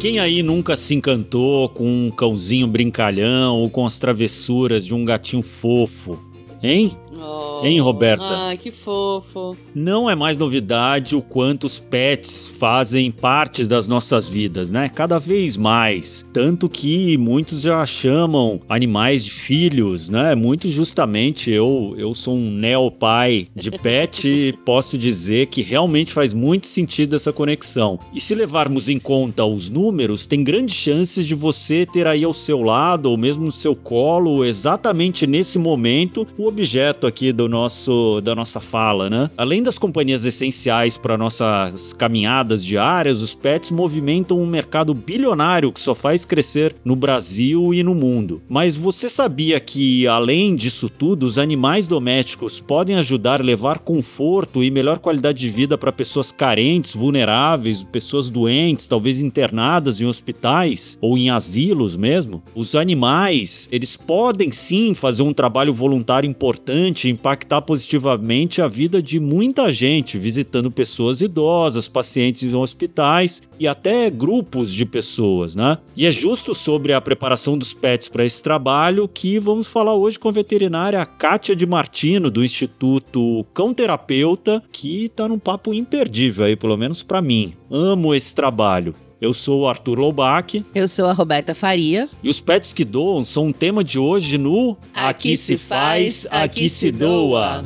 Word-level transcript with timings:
Quem 0.00 0.18
aí 0.18 0.42
nunca 0.42 0.76
se 0.76 0.94
encantou 0.94 1.68
com 1.68 1.84
um 1.84 2.10
cãozinho 2.10 2.66
brincalhão 2.66 3.58
ou 3.58 3.68
com 3.68 3.84
as 3.84 3.98
travessuras 3.98 4.86
de 4.86 4.94
um 4.94 5.04
gatinho 5.04 5.42
fofo? 5.42 6.18
Hein? 6.62 6.96
Oh, 7.12 7.60
Hein, 7.64 7.80
Roberta? 7.80 8.24
Ai, 8.24 8.56
que 8.56 8.70
fofo. 8.70 9.56
Não 9.74 10.08
é 10.08 10.14
mais 10.14 10.38
novidade 10.38 11.14
o 11.16 11.22
quanto 11.22 11.66
os 11.66 11.78
pets 11.78 12.52
fazem 12.58 13.10
parte 13.10 13.64
das 13.64 13.88
nossas 13.88 14.26
vidas, 14.26 14.70
né? 14.70 14.88
Cada 14.88 15.18
vez 15.18 15.56
mais. 15.56 16.24
Tanto 16.32 16.68
que 16.68 17.16
muitos 17.18 17.62
já 17.62 17.84
chamam 17.84 18.60
animais 18.68 19.24
de 19.24 19.32
filhos, 19.32 20.08
né? 20.08 20.34
Muito 20.34 20.68
justamente 20.68 21.50
eu, 21.50 21.94
eu 21.98 22.14
sou 22.14 22.34
um 22.34 22.50
neopai 22.50 23.48
de 23.54 23.70
pet 23.70 24.28
e 24.28 24.52
posso 24.64 24.96
dizer 24.96 25.46
que 25.46 25.62
realmente 25.62 26.12
faz 26.12 26.32
muito 26.32 26.66
sentido 26.66 27.16
essa 27.16 27.32
conexão. 27.32 27.98
E 28.14 28.20
se 28.20 28.34
levarmos 28.34 28.88
em 28.88 28.98
conta 28.98 29.44
os 29.44 29.68
números, 29.68 30.26
tem 30.26 30.42
grandes 30.42 30.76
chances 30.76 31.26
de 31.26 31.34
você 31.34 31.84
ter 31.84 32.06
aí 32.06 32.24
ao 32.24 32.32
seu 32.32 32.62
lado 32.62 33.06
ou 33.06 33.16
mesmo 33.16 33.44
no 33.44 33.52
seu 33.52 33.74
colo, 33.74 34.44
exatamente 34.44 35.26
nesse 35.26 35.58
momento, 35.58 36.26
o 36.38 36.46
objeto 36.46 36.99
aqui 37.06 37.32
do 37.32 37.48
nosso 37.48 38.20
da 38.20 38.34
nossa 38.34 38.60
fala, 38.60 39.08
né? 39.08 39.30
Além 39.36 39.62
das 39.62 39.78
companhias 39.78 40.24
essenciais 40.24 40.96
para 40.96 41.16
nossas 41.18 41.92
caminhadas 41.92 42.64
diárias, 42.64 43.22
os 43.22 43.34
pets 43.34 43.70
movimentam 43.70 44.40
um 44.40 44.46
mercado 44.46 44.94
bilionário 44.94 45.72
que 45.72 45.80
só 45.80 45.94
faz 45.94 46.24
crescer 46.24 46.74
no 46.84 46.96
Brasil 46.96 47.72
e 47.74 47.82
no 47.82 47.94
mundo. 47.94 48.42
Mas 48.48 48.76
você 48.76 49.08
sabia 49.08 49.60
que 49.60 50.06
além 50.06 50.54
disso 50.54 50.88
tudo, 50.88 51.24
os 51.24 51.38
animais 51.38 51.86
domésticos 51.86 52.60
podem 52.60 52.96
ajudar 52.96 53.40
a 53.40 53.44
levar 53.44 53.78
conforto 53.78 54.62
e 54.62 54.70
melhor 54.70 54.98
qualidade 54.98 55.38
de 55.38 55.48
vida 55.48 55.78
para 55.78 55.92
pessoas 55.92 56.32
carentes, 56.32 56.94
vulneráveis, 56.94 57.84
pessoas 57.84 58.28
doentes, 58.28 58.88
talvez 58.88 59.20
internadas 59.20 60.00
em 60.00 60.06
hospitais 60.06 60.98
ou 61.00 61.16
em 61.16 61.30
asilos 61.30 61.96
mesmo? 61.96 62.42
Os 62.54 62.74
animais, 62.74 63.68
eles 63.70 63.96
podem 63.96 64.50
sim 64.50 64.94
fazer 64.94 65.22
um 65.22 65.32
trabalho 65.32 65.72
voluntário 65.72 66.28
importante, 66.28 66.89
impactar 67.08 67.62
positivamente 67.62 68.60
a 68.62 68.68
vida 68.68 69.02
de 69.02 69.20
muita 69.20 69.72
gente, 69.72 70.18
visitando 70.18 70.70
pessoas 70.70 71.20
idosas, 71.20 71.88
pacientes 71.88 72.42
em 72.42 72.56
hospitais 72.56 73.42
e 73.58 73.68
até 73.68 74.10
grupos 74.10 74.72
de 74.72 74.84
pessoas, 74.84 75.54
né? 75.54 75.78
E 75.96 76.06
é 76.06 76.12
justo 76.12 76.54
sobre 76.54 76.92
a 76.92 77.00
preparação 77.00 77.56
dos 77.56 77.72
pets 77.72 78.08
para 78.08 78.24
esse 78.24 78.42
trabalho 78.42 79.08
que 79.08 79.38
vamos 79.38 79.66
falar 79.66 79.94
hoje 79.94 80.18
com 80.18 80.28
a 80.28 80.32
veterinária 80.32 81.04
Kátia 81.04 81.54
de 81.54 81.66
Martino, 81.66 82.30
do 82.30 82.44
Instituto 82.44 83.44
Cão 83.52 83.74
Terapeuta, 83.74 84.62
que 84.72 85.08
tá 85.10 85.28
num 85.28 85.38
papo 85.38 85.74
imperdível 85.74 86.46
aí, 86.46 86.56
pelo 86.56 86.76
menos 86.76 87.02
para 87.02 87.22
mim. 87.22 87.54
Amo 87.70 88.14
esse 88.14 88.34
trabalho. 88.34 88.94
Eu 89.20 89.34
sou 89.34 89.60
o 89.60 89.68
Arthur 89.68 89.98
Loubach. 89.98 90.64
Eu 90.74 90.88
sou 90.88 91.04
a 91.04 91.12
Roberta 91.12 91.54
Faria. 91.54 92.08
E 92.22 92.30
os 92.30 92.40
pets 92.40 92.72
que 92.72 92.86
doam 92.86 93.22
são 93.22 93.48
um 93.48 93.52
tema 93.52 93.84
de 93.84 93.98
hoje 93.98 94.38
no 94.38 94.78
Aqui, 94.94 95.36
se 95.36 95.58
faz, 95.58 96.26
aqui 96.30 96.70
se 96.70 96.90
doa. 96.90 97.62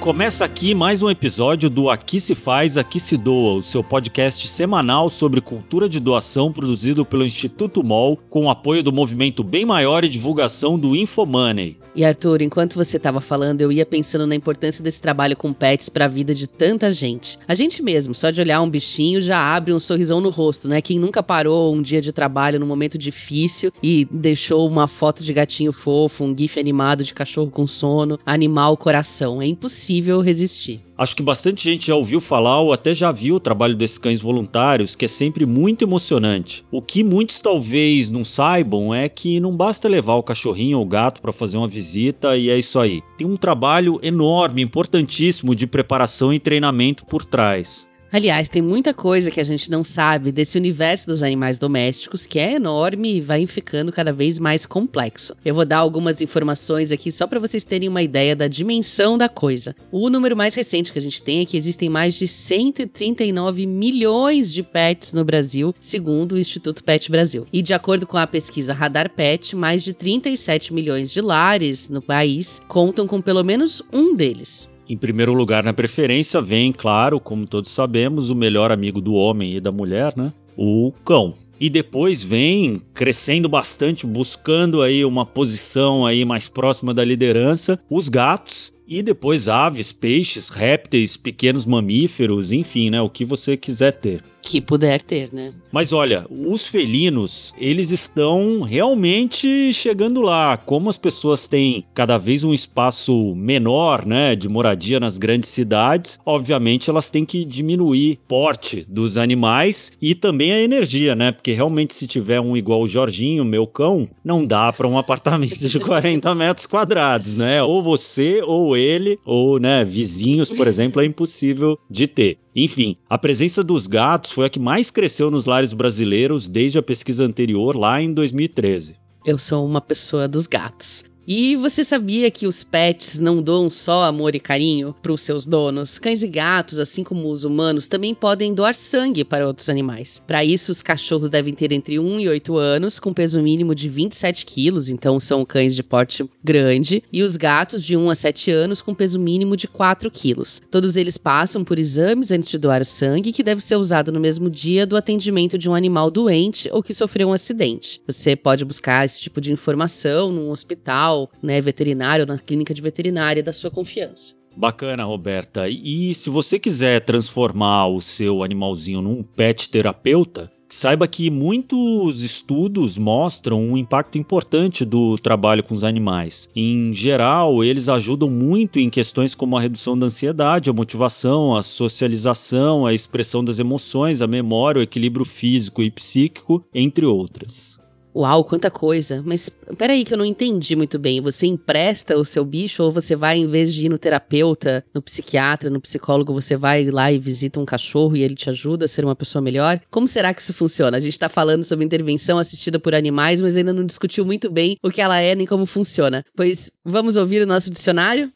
Começa 0.00 0.46
aqui 0.46 0.74
mais 0.74 1.02
um 1.02 1.10
episódio 1.10 1.68
do 1.68 1.90
Aqui 1.90 2.22
se 2.22 2.34
faz, 2.34 2.78
aqui 2.78 2.98
se 2.98 3.18
doa, 3.18 3.56
o 3.56 3.62
seu 3.62 3.84
podcast 3.84 4.48
semanal 4.48 5.10
sobre 5.10 5.42
cultura 5.42 5.90
de 5.90 6.00
doação 6.00 6.50
produzido 6.50 7.04
pelo 7.04 7.22
Instituto 7.22 7.84
MOL 7.84 8.16
com 8.30 8.46
o 8.46 8.50
apoio 8.50 8.82
do 8.82 8.90
movimento 8.90 9.44
Bem 9.44 9.66
Maior 9.66 10.02
e 10.02 10.08
divulgação 10.08 10.78
do 10.78 10.96
Infomoney. 10.96 11.76
E 11.94 12.04
Arthur, 12.04 12.40
enquanto 12.40 12.76
você 12.76 12.96
estava 12.96 13.20
falando, 13.20 13.60
eu 13.60 13.70
ia 13.70 13.84
pensando 13.84 14.26
na 14.26 14.34
importância 14.34 14.82
desse 14.82 15.00
trabalho 15.00 15.36
com 15.36 15.52
pets 15.52 15.88
para 15.88 16.06
a 16.06 16.08
vida 16.08 16.34
de 16.34 16.46
tanta 16.46 16.92
gente. 16.92 17.36
A 17.46 17.54
gente 17.54 17.82
mesmo, 17.82 18.14
só 18.14 18.30
de 18.30 18.40
olhar 18.40 18.62
um 18.62 18.70
bichinho 18.70 19.20
já 19.20 19.38
abre 19.38 19.74
um 19.74 19.78
sorrisão 19.78 20.20
no 20.20 20.30
rosto, 20.30 20.68
né? 20.68 20.80
Quem 20.80 20.98
nunca 20.98 21.22
parou 21.22 21.74
um 21.74 21.82
dia 21.82 22.00
de 22.00 22.12
trabalho 22.12 22.60
num 22.60 22.66
momento 22.66 22.96
difícil 22.96 23.72
e 23.82 24.06
deixou 24.10 24.66
uma 24.68 24.86
foto 24.86 25.24
de 25.24 25.32
gatinho 25.32 25.72
fofo, 25.72 26.24
um 26.24 26.34
gif 26.36 26.58
animado 26.58 27.04
de 27.04 27.12
cachorro 27.12 27.50
com 27.50 27.66
sono, 27.66 28.18
animal 28.24 28.76
coração. 28.76 29.42
É 29.42 29.46
impossível 29.46 29.90
resistir. 30.20 30.80
Acho 30.96 31.16
que 31.16 31.22
bastante 31.22 31.64
gente 31.64 31.86
já 31.86 31.94
ouviu 31.94 32.20
falar 32.20 32.60
ou 32.60 32.72
até 32.72 32.94
já 32.94 33.10
viu 33.10 33.36
o 33.36 33.40
trabalho 33.40 33.74
desses 33.74 33.98
cães 33.98 34.20
voluntários, 34.20 34.94
que 34.94 35.04
é 35.04 35.08
sempre 35.08 35.46
muito 35.46 35.82
emocionante. 35.82 36.64
O 36.70 36.82
que 36.82 37.02
muitos 37.02 37.40
talvez 37.40 38.10
não 38.10 38.24
saibam 38.24 38.94
é 38.94 39.08
que 39.08 39.40
não 39.40 39.56
basta 39.56 39.88
levar 39.88 40.14
o 40.14 40.22
cachorrinho 40.22 40.78
ou 40.78 40.84
o 40.84 40.88
gato 40.88 41.20
para 41.20 41.32
fazer 41.32 41.56
uma 41.56 41.68
visita 41.68 42.36
e 42.36 42.50
é 42.50 42.58
isso 42.58 42.78
aí. 42.78 43.02
Tem 43.16 43.26
um 43.26 43.36
trabalho 43.36 43.98
enorme, 44.02 44.62
importantíssimo 44.62 45.54
de 45.54 45.66
preparação 45.66 46.32
e 46.32 46.38
treinamento 46.38 47.04
por 47.06 47.24
trás. 47.24 47.89
Aliás, 48.12 48.48
tem 48.48 48.60
muita 48.60 48.92
coisa 48.92 49.30
que 49.30 49.38
a 49.38 49.44
gente 49.44 49.70
não 49.70 49.84
sabe 49.84 50.32
desse 50.32 50.58
universo 50.58 51.06
dos 51.06 51.22
animais 51.22 51.58
domésticos, 51.58 52.26
que 52.26 52.40
é 52.40 52.54
enorme 52.54 53.16
e 53.16 53.20
vai 53.20 53.46
ficando 53.46 53.92
cada 53.92 54.12
vez 54.12 54.40
mais 54.40 54.66
complexo. 54.66 55.36
Eu 55.44 55.54
vou 55.54 55.64
dar 55.64 55.78
algumas 55.78 56.20
informações 56.20 56.90
aqui 56.90 57.12
só 57.12 57.28
para 57.28 57.38
vocês 57.38 57.62
terem 57.62 57.88
uma 57.88 58.02
ideia 58.02 58.34
da 58.34 58.48
dimensão 58.48 59.16
da 59.16 59.28
coisa. 59.28 59.76
O 59.92 60.10
número 60.10 60.36
mais 60.36 60.56
recente 60.56 60.92
que 60.92 60.98
a 60.98 61.02
gente 61.02 61.22
tem 61.22 61.40
é 61.40 61.44
que 61.44 61.56
existem 61.56 61.88
mais 61.88 62.14
de 62.14 62.26
139 62.26 63.64
milhões 63.64 64.52
de 64.52 64.64
pets 64.64 65.12
no 65.12 65.24
Brasil, 65.24 65.72
segundo 65.80 66.32
o 66.32 66.38
Instituto 66.38 66.82
Pet 66.82 67.08
Brasil. 67.12 67.46
E 67.52 67.62
de 67.62 67.72
acordo 67.72 68.08
com 68.08 68.16
a 68.16 68.26
pesquisa 68.26 68.74
Radar 68.74 69.08
Pet, 69.08 69.54
mais 69.54 69.84
de 69.84 69.92
37 69.92 70.74
milhões 70.74 71.12
de 71.12 71.20
lares 71.20 71.88
no 71.88 72.02
país 72.02 72.60
contam 72.66 73.06
com 73.06 73.22
pelo 73.22 73.44
menos 73.44 73.80
um 73.92 74.16
deles. 74.16 74.68
Em 74.90 74.96
primeiro 74.96 75.32
lugar 75.32 75.62
na 75.62 75.72
preferência 75.72 76.42
vem, 76.42 76.72
claro, 76.72 77.20
como 77.20 77.46
todos 77.46 77.70
sabemos, 77.70 78.28
o 78.28 78.34
melhor 78.34 78.72
amigo 78.72 79.00
do 79.00 79.14
homem 79.14 79.54
e 79.54 79.60
da 79.60 79.70
mulher, 79.70 80.12
né? 80.16 80.32
O 80.56 80.92
cão. 81.04 81.32
E 81.60 81.70
depois 81.70 82.24
vem 82.24 82.82
crescendo 82.92 83.48
bastante, 83.48 84.04
buscando 84.04 84.82
aí 84.82 85.04
uma 85.04 85.24
posição 85.24 86.04
aí 86.04 86.24
mais 86.24 86.48
próxima 86.48 86.92
da 86.92 87.04
liderança, 87.04 87.78
os 87.88 88.08
gatos 88.08 88.72
e 88.84 89.00
depois 89.00 89.48
aves, 89.48 89.92
peixes, 89.92 90.48
répteis, 90.48 91.16
pequenos 91.16 91.64
mamíferos, 91.64 92.50
enfim, 92.50 92.90
né, 92.90 93.00
o 93.00 93.08
que 93.08 93.24
você 93.24 93.56
quiser 93.56 93.92
ter. 93.92 94.24
Que 94.42 94.60
puder 94.60 95.02
ter, 95.02 95.32
né? 95.32 95.52
Mas 95.70 95.92
olha, 95.92 96.26
os 96.30 96.66
felinos, 96.66 97.54
eles 97.58 97.90
estão 97.90 98.62
realmente 98.62 99.72
chegando 99.72 100.20
lá. 100.20 100.56
Como 100.56 100.90
as 100.90 100.98
pessoas 100.98 101.46
têm 101.46 101.84
cada 101.94 102.18
vez 102.18 102.42
um 102.42 102.52
espaço 102.52 103.34
menor, 103.34 104.06
né, 104.06 104.34
de 104.34 104.48
moradia 104.48 104.98
nas 104.98 105.18
grandes 105.18 105.48
cidades, 105.48 106.18
obviamente 106.24 106.90
elas 106.90 107.10
têm 107.10 107.24
que 107.24 107.44
diminuir 107.44 108.18
o 108.24 108.28
porte 108.28 108.84
dos 108.88 109.16
animais 109.16 109.92
e 110.00 110.14
também 110.14 110.52
a 110.52 110.60
energia, 110.60 111.14
né? 111.14 111.32
Porque 111.32 111.52
realmente 111.52 111.94
se 111.94 112.06
tiver 112.06 112.40
um 112.40 112.56
igual 112.56 112.82
o 112.82 112.88
Jorginho, 112.88 113.44
meu 113.44 113.66
cão, 113.66 114.08
não 114.24 114.44
dá 114.44 114.72
para 114.72 114.88
um 114.88 114.98
apartamento 114.98 115.68
de 115.68 115.78
40 115.78 116.34
metros 116.34 116.66
quadrados, 116.66 117.34
né? 117.34 117.62
Ou 117.62 117.82
você, 117.82 118.40
ou 118.42 118.76
ele, 118.76 119.18
ou, 119.24 119.58
né, 119.58 119.84
vizinhos, 119.84 120.50
por 120.50 120.66
exemplo, 120.66 121.00
é 121.00 121.04
impossível 121.04 121.78
de 121.88 122.08
ter. 122.08 122.38
Enfim, 122.54 122.96
a 123.08 123.16
presença 123.16 123.62
dos 123.62 123.86
gatos 123.86 124.32
foi 124.32 124.46
a 124.46 124.50
que 124.50 124.58
mais 124.58 124.90
cresceu 124.90 125.30
nos 125.30 125.46
lares 125.46 125.72
brasileiros 125.72 126.48
desde 126.48 126.78
a 126.78 126.82
pesquisa 126.82 127.24
anterior, 127.24 127.76
lá 127.76 128.00
em 128.02 128.12
2013. 128.12 128.96
Eu 129.24 129.38
sou 129.38 129.66
uma 129.66 129.80
pessoa 129.80 130.26
dos 130.26 130.46
gatos. 130.46 131.09
E 131.32 131.54
você 131.54 131.84
sabia 131.84 132.28
que 132.28 132.44
os 132.44 132.64
pets 132.64 133.20
não 133.20 133.40
doam 133.40 133.70
só 133.70 134.02
amor 134.02 134.34
e 134.34 134.40
carinho 134.40 134.92
para 135.00 135.12
os 135.12 135.22
seus 135.22 135.46
donos? 135.46 135.96
Cães 135.96 136.24
e 136.24 136.26
gatos, 136.26 136.80
assim 136.80 137.04
como 137.04 137.30
os 137.30 137.44
humanos, 137.44 137.86
também 137.86 138.16
podem 138.16 138.52
doar 138.52 138.74
sangue 138.74 139.24
para 139.24 139.46
outros 139.46 139.68
animais. 139.68 140.20
Para 140.26 140.44
isso, 140.44 140.72
os 140.72 140.82
cachorros 140.82 141.30
devem 141.30 141.54
ter 141.54 141.70
entre 141.70 142.00
1 142.00 142.18
e 142.18 142.28
8 142.28 142.56
anos, 142.56 142.98
com 142.98 143.14
peso 143.14 143.40
mínimo 143.40 143.76
de 143.76 143.88
27 143.88 144.44
quilos, 144.44 144.88
então 144.88 145.20
são 145.20 145.44
cães 145.44 145.76
de 145.76 145.84
porte 145.84 146.28
grande, 146.42 147.00
e 147.12 147.22
os 147.22 147.36
gatos 147.36 147.84
de 147.84 147.96
1 147.96 148.10
a 148.10 148.14
7 148.16 148.50
anos, 148.50 148.82
com 148.82 148.92
peso 148.92 149.20
mínimo 149.20 149.56
de 149.56 149.68
4 149.68 150.10
quilos. 150.10 150.60
Todos 150.68 150.96
eles 150.96 151.16
passam 151.16 151.62
por 151.62 151.78
exames 151.78 152.32
antes 152.32 152.48
de 152.48 152.58
doar 152.58 152.82
o 152.82 152.84
sangue, 152.84 153.30
que 153.30 153.44
deve 153.44 153.60
ser 153.60 153.76
usado 153.76 154.10
no 154.10 154.18
mesmo 154.18 154.50
dia 154.50 154.84
do 154.84 154.96
atendimento 154.96 155.56
de 155.56 155.70
um 155.70 155.76
animal 155.76 156.10
doente 156.10 156.68
ou 156.72 156.82
que 156.82 156.92
sofreu 156.92 157.28
um 157.28 157.32
acidente. 157.32 158.02
Você 158.08 158.34
pode 158.34 158.64
buscar 158.64 159.06
esse 159.06 159.20
tipo 159.20 159.40
de 159.40 159.52
informação 159.52 160.32
num 160.32 160.50
hospital 160.50 161.19
né, 161.42 161.60
veterinário, 161.60 162.26
na 162.26 162.38
clínica 162.38 162.72
de 162.72 162.82
veterinária 162.82 163.42
da 163.42 163.52
sua 163.52 163.70
confiança. 163.70 164.34
Bacana, 164.56 165.04
Roberta. 165.04 165.68
E 165.68 166.12
se 166.14 166.28
você 166.28 166.58
quiser 166.58 167.00
transformar 167.00 167.86
o 167.86 168.00
seu 168.00 168.42
animalzinho 168.42 169.00
num 169.00 169.22
pet 169.22 169.68
terapeuta, 169.68 170.50
Saiba 170.72 171.08
que 171.08 171.32
muitos 171.32 172.22
estudos 172.22 172.96
mostram 172.96 173.60
um 173.60 173.76
impacto 173.76 174.16
importante 174.16 174.84
do 174.84 175.18
trabalho 175.18 175.64
com 175.64 175.74
os 175.74 175.82
animais. 175.82 176.48
Em 176.54 176.94
geral, 176.94 177.64
eles 177.64 177.88
ajudam 177.88 178.30
muito 178.30 178.78
em 178.78 178.88
questões 178.88 179.34
como 179.34 179.56
a 179.56 179.60
redução 179.60 179.98
da 179.98 180.06
ansiedade, 180.06 180.70
a 180.70 180.72
motivação, 180.72 181.56
a 181.56 181.62
socialização, 181.64 182.86
a 182.86 182.94
expressão 182.94 183.42
das 183.42 183.58
emoções, 183.58 184.22
a 184.22 184.28
memória, 184.28 184.78
o 184.78 184.82
equilíbrio 184.82 185.24
físico 185.24 185.82
e 185.82 185.90
psíquico, 185.90 186.64
entre 186.72 187.04
outras. 187.04 187.79
Uau, 188.14 188.44
quanta 188.44 188.70
coisa. 188.70 189.22
Mas 189.24 189.48
peraí 189.78 190.04
que 190.04 190.12
eu 190.12 190.18
não 190.18 190.24
entendi 190.24 190.74
muito 190.74 190.98
bem. 190.98 191.20
Você 191.20 191.46
empresta 191.46 192.16
o 192.16 192.24
seu 192.24 192.44
bicho 192.44 192.82
ou 192.82 192.90
você 192.90 193.14
vai, 193.14 193.38
em 193.38 193.46
vez 193.46 193.72
de 193.72 193.86
ir 193.86 193.88
no 193.88 193.98
terapeuta, 193.98 194.84
no 194.94 195.00
psiquiatra, 195.00 195.70
no 195.70 195.80
psicólogo, 195.80 196.32
você 196.32 196.56
vai 196.56 196.86
lá 196.86 197.12
e 197.12 197.18
visita 197.18 197.60
um 197.60 197.64
cachorro 197.64 198.16
e 198.16 198.22
ele 198.22 198.34
te 198.34 198.50
ajuda 198.50 198.84
a 198.84 198.88
ser 198.88 199.04
uma 199.04 199.14
pessoa 199.14 199.40
melhor? 199.40 199.80
Como 199.90 200.08
será 200.08 200.34
que 200.34 200.42
isso 200.42 200.52
funciona? 200.52 200.96
A 200.96 201.00
gente 201.00 201.18
tá 201.18 201.28
falando 201.28 201.64
sobre 201.64 201.84
intervenção 201.84 202.38
assistida 202.38 202.78
por 202.78 202.94
animais, 202.94 203.40
mas 203.40 203.56
ainda 203.56 203.72
não 203.72 203.86
discutiu 203.86 204.24
muito 204.24 204.50
bem 204.50 204.76
o 204.82 204.90
que 204.90 205.00
ela 205.00 205.20
é 205.20 205.34
nem 205.34 205.46
como 205.46 205.66
funciona. 205.66 206.24
Pois 206.36 206.70
vamos 206.84 207.16
ouvir 207.16 207.42
o 207.42 207.46
nosso 207.46 207.70
dicionário? 207.70 208.30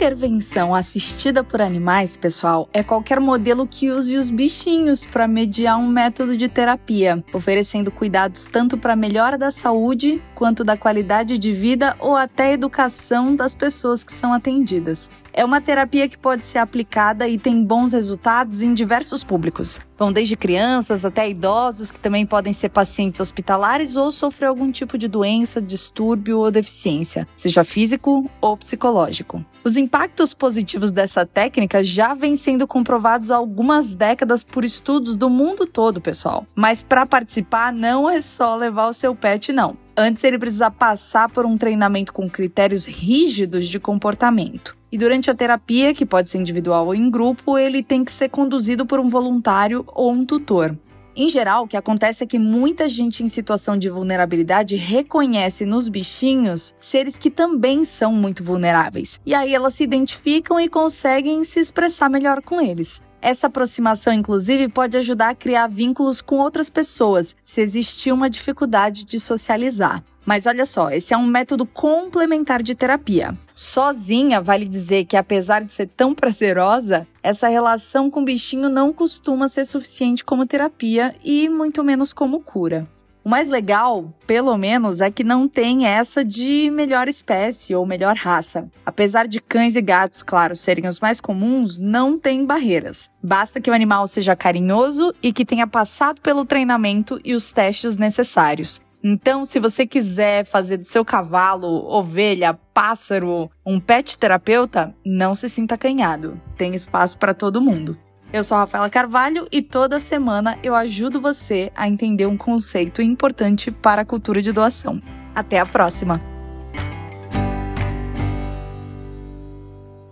Intervenção 0.00 0.74
assistida 0.74 1.44
por 1.44 1.60
animais, 1.60 2.16
pessoal, 2.16 2.66
é 2.72 2.82
qualquer 2.82 3.20
modelo 3.20 3.66
que 3.66 3.90
use 3.90 4.16
os 4.16 4.30
bichinhos 4.30 5.04
para 5.04 5.28
mediar 5.28 5.78
um 5.78 5.86
método 5.86 6.38
de 6.38 6.48
terapia, 6.48 7.22
oferecendo 7.34 7.90
cuidados 7.90 8.46
tanto 8.46 8.78
para 8.78 8.94
a 8.94 8.96
melhora 8.96 9.36
da 9.36 9.50
saúde 9.50 10.22
quanto 10.34 10.64
da 10.64 10.74
qualidade 10.74 11.36
de 11.36 11.52
vida 11.52 11.94
ou 12.00 12.16
até 12.16 12.54
educação 12.54 13.36
das 13.36 13.54
pessoas 13.54 14.02
que 14.02 14.14
são 14.14 14.32
atendidas. 14.32 15.10
É 15.40 15.44
uma 15.44 15.58
terapia 15.58 16.06
que 16.06 16.18
pode 16.18 16.46
ser 16.46 16.58
aplicada 16.58 17.26
e 17.26 17.38
tem 17.38 17.64
bons 17.64 17.94
resultados 17.94 18.60
em 18.60 18.74
diversos 18.74 19.24
públicos. 19.24 19.80
Vão 19.98 20.12
desde 20.12 20.36
crianças 20.36 21.02
até 21.02 21.30
idosos, 21.30 21.90
que 21.90 21.98
também 21.98 22.26
podem 22.26 22.52
ser 22.52 22.68
pacientes 22.68 23.22
hospitalares 23.22 23.96
ou 23.96 24.12
sofrer 24.12 24.48
algum 24.48 24.70
tipo 24.70 24.98
de 24.98 25.08
doença, 25.08 25.58
distúrbio 25.58 26.40
ou 26.40 26.50
deficiência, 26.50 27.26
seja 27.34 27.64
físico 27.64 28.30
ou 28.38 28.54
psicológico. 28.54 29.42
Os 29.64 29.78
impactos 29.78 30.34
positivos 30.34 30.92
dessa 30.92 31.24
técnica 31.24 31.82
já 31.82 32.12
vêm 32.12 32.36
sendo 32.36 32.66
comprovados 32.66 33.30
há 33.30 33.36
algumas 33.36 33.94
décadas 33.94 34.44
por 34.44 34.62
estudos 34.62 35.16
do 35.16 35.30
mundo 35.30 35.64
todo, 35.64 36.02
pessoal. 36.02 36.46
Mas 36.54 36.82
para 36.82 37.06
participar 37.06 37.72
não 37.72 38.10
é 38.10 38.20
só 38.20 38.56
levar 38.56 38.88
o 38.88 38.92
seu 38.92 39.14
pet, 39.14 39.54
não. 39.54 39.74
Antes 40.02 40.24
ele 40.24 40.38
precisa 40.38 40.70
passar 40.70 41.28
por 41.28 41.44
um 41.44 41.58
treinamento 41.58 42.10
com 42.10 42.26
critérios 42.26 42.86
rígidos 42.86 43.68
de 43.68 43.78
comportamento. 43.78 44.74
E 44.90 44.96
durante 44.96 45.30
a 45.30 45.34
terapia, 45.34 45.92
que 45.92 46.06
pode 46.06 46.30
ser 46.30 46.38
individual 46.38 46.86
ou 46.86 46.94
em 46.94 47.10
grupo, 47.10 47.58
ele 47.58 47.82
tem 47.82 48.02
que 48.02 48.10
ser 48.10 48.30
conduzido 48.30 48.86
por 48.86 48.98
um 48.98 49.10
voluntário 49.10 49.84
ou 49.88 50.10
um 50.10 50.24
tutor. 50.24 50.74
Em 51.14 51.28
geral, 51.28 51.64
o 51.64 51.68
que 51.68 51.76
acontece 51.76 52.24
é 52.24 52.26
que 52.26 52.38
muita 52.38 52.88
gente 52.88 53.22
em 53.22 53.28
situação 53.28 53.76
de 53.76 53.90
vulnerabilidade 53.90 54.74
reconhece 54.74 55.66
nos 55.66 55.86
bichinhos 55.86 56.74
seres 56.80 57.18
que 57.18 57.28
também 57.28 57.84
são 57.84 58.10
muito 58.10 58.42
vulneráveis. 58.42 59.20
E 59.26 59.34
aí 59.34 59.54
elas 59.54 59.74
se 59.74 59.84
identificam 59.84 60.58
e 60.58 60.66
conseguem 60.66 61.44
se 61.44 61.60
expressar 61.60 62.08
melhor 62.08 62.40
com 62.40 62.58
eles. 62.58 63.02
Essa 63.22 63.48
aproximação, 63.48 64.12
inclusive, 64.12 64.68
pode 64.68 64.96
ajudar 64.96 65.30
a 65.30 65.34
criar 65.34 65.66
vínculos 65.66 66.20
com 66.20 66.38
outras 66.38 66.70
pessoas, 66.70 67.36
se 67.44 67.60
existir 67.60 68.12
uma 68.12 68.30
dificuldade 68.30 69.04
de 69.04 69.20
socializar. 69.20 70.02
Mas 70.24 70.46
olha 70.46 70.66
só, 70.66 70.90
esse 70.90 71.14
é 71.14 71.16
um 71.16 71.26
método 71.26 71.66
complementar 71.66 72.62
de 72.62 72.74
terapia. 72.74 73.36
Sozinha, 73.54 74.40
vale 74.40 74.66
dizer 74.66 75.04
que 75.04 75.16
apesar 75.16 75.64
de 75.64 75.72
ser 75.72 75.88
tão 75.88 76.14
prazerosa, 76.14 77.06
essa 77.22 77.48
relação 77.48 78.10
com 78.10 78.20
o 78.20 78.24
bichinho 78.24 78.68
não 78.68 78.92
costuma 78.92 79.48
ser 79.48 79.64
suficiente 79.64 80.24
como 80.24 80.46
terapia 80.46 81.14
e 81.24 81.48
muito 81.48 81.82
menos 81.82 82.12
como 82.12 82.40
cura. 82.40 82.86
O 83.22 83.28
mais 83.28 83.48
legal, 83.48 84.12
pelo 84.26 84.56
menos, 84.56 85.00
é 85.00 85.10
que 85.10 85.22
não 85.22 85.46
tem 85.46 85.86
essa 85.86 86.24
de 86.24 86.70
melhor 86.70 87.06
espécie 87.06 87.74
ou 87.74 87.84
melhor 87.84 88.16
raça. 88.16 88.68
Apesar 88.84 89.28
de 89.28 89.40
cães 89.40 89.76
e 89.76 89.82
gatos, 89.82 90.22
claro, 90.22 90.56
serem 90.56 90.86
os 90.86 91.00
mais 91.00 91.20
comuns, 91.20 91.78
não 91.78 92.18
tem 92.18 92.46
barreiras. 92.46 93.10
Basta 93.22 93.60
que 93.60 93.70
o 93.70 93.74
animal 93.74 94.06
seja 94.06 94.34
carinhoso 94.34 95.14
e 95.22 95.32
que 95.32 95.44
tenha 95.44 95.66
passado 95.66 96.20
pelo 96.22 96.46
treinamento 96.46 97.20
e 97.22 97.34
os 97.34 97.50
testes 97.50 97.96
necessários. 97.96 98.80
Então, 99.02 99.44
se 99.44 99.58
você 99.58 99.86
quiser 99.86 100.44
fazer 100.44 100.76
do 100.76 100.84
seu 100.84 101.04
cavalo, 101.04 101.86
ovelha, 101.90 102.58
pássaro, 102.74 103.50
um 103.64 103.80
pet 103.80 104.18
terapeuta, 104.18 104.94
não 105.04 105.34
se 105.34 105.48
sinta 105.48 105.74
acanhado. 105.74 106.38
Tem 106.56 106.74
espaço 106.74 107.18
para 107.18 107.32
todo 107.32 107.62
mundo. 107.62 107.96
Eu 108.32 108.44
sou 108.44 108.56
a 108.56 108.60
Rafaela 108.60 108.88
Carvalho 108.88 109.48
e 109.50 109.60
toda 109.60 109.98
semana 109.98 110.56
eu 110.62 110.72
ajudo 110.72 111.20
você 111.20 111.72
a 111.74 111.88
entender 111.88 112.26
um 112.26 112.36
conceito 112.36 113.02
importante 113.02 113.72
para 113.72 114.02
a 114.02 114.04
cultura 114.04 114.40
de 114.40 114.52
doação. 114.52 115.02
Até 115.34 115.58
a 115.58 115.66
próxima! 115.66 116.22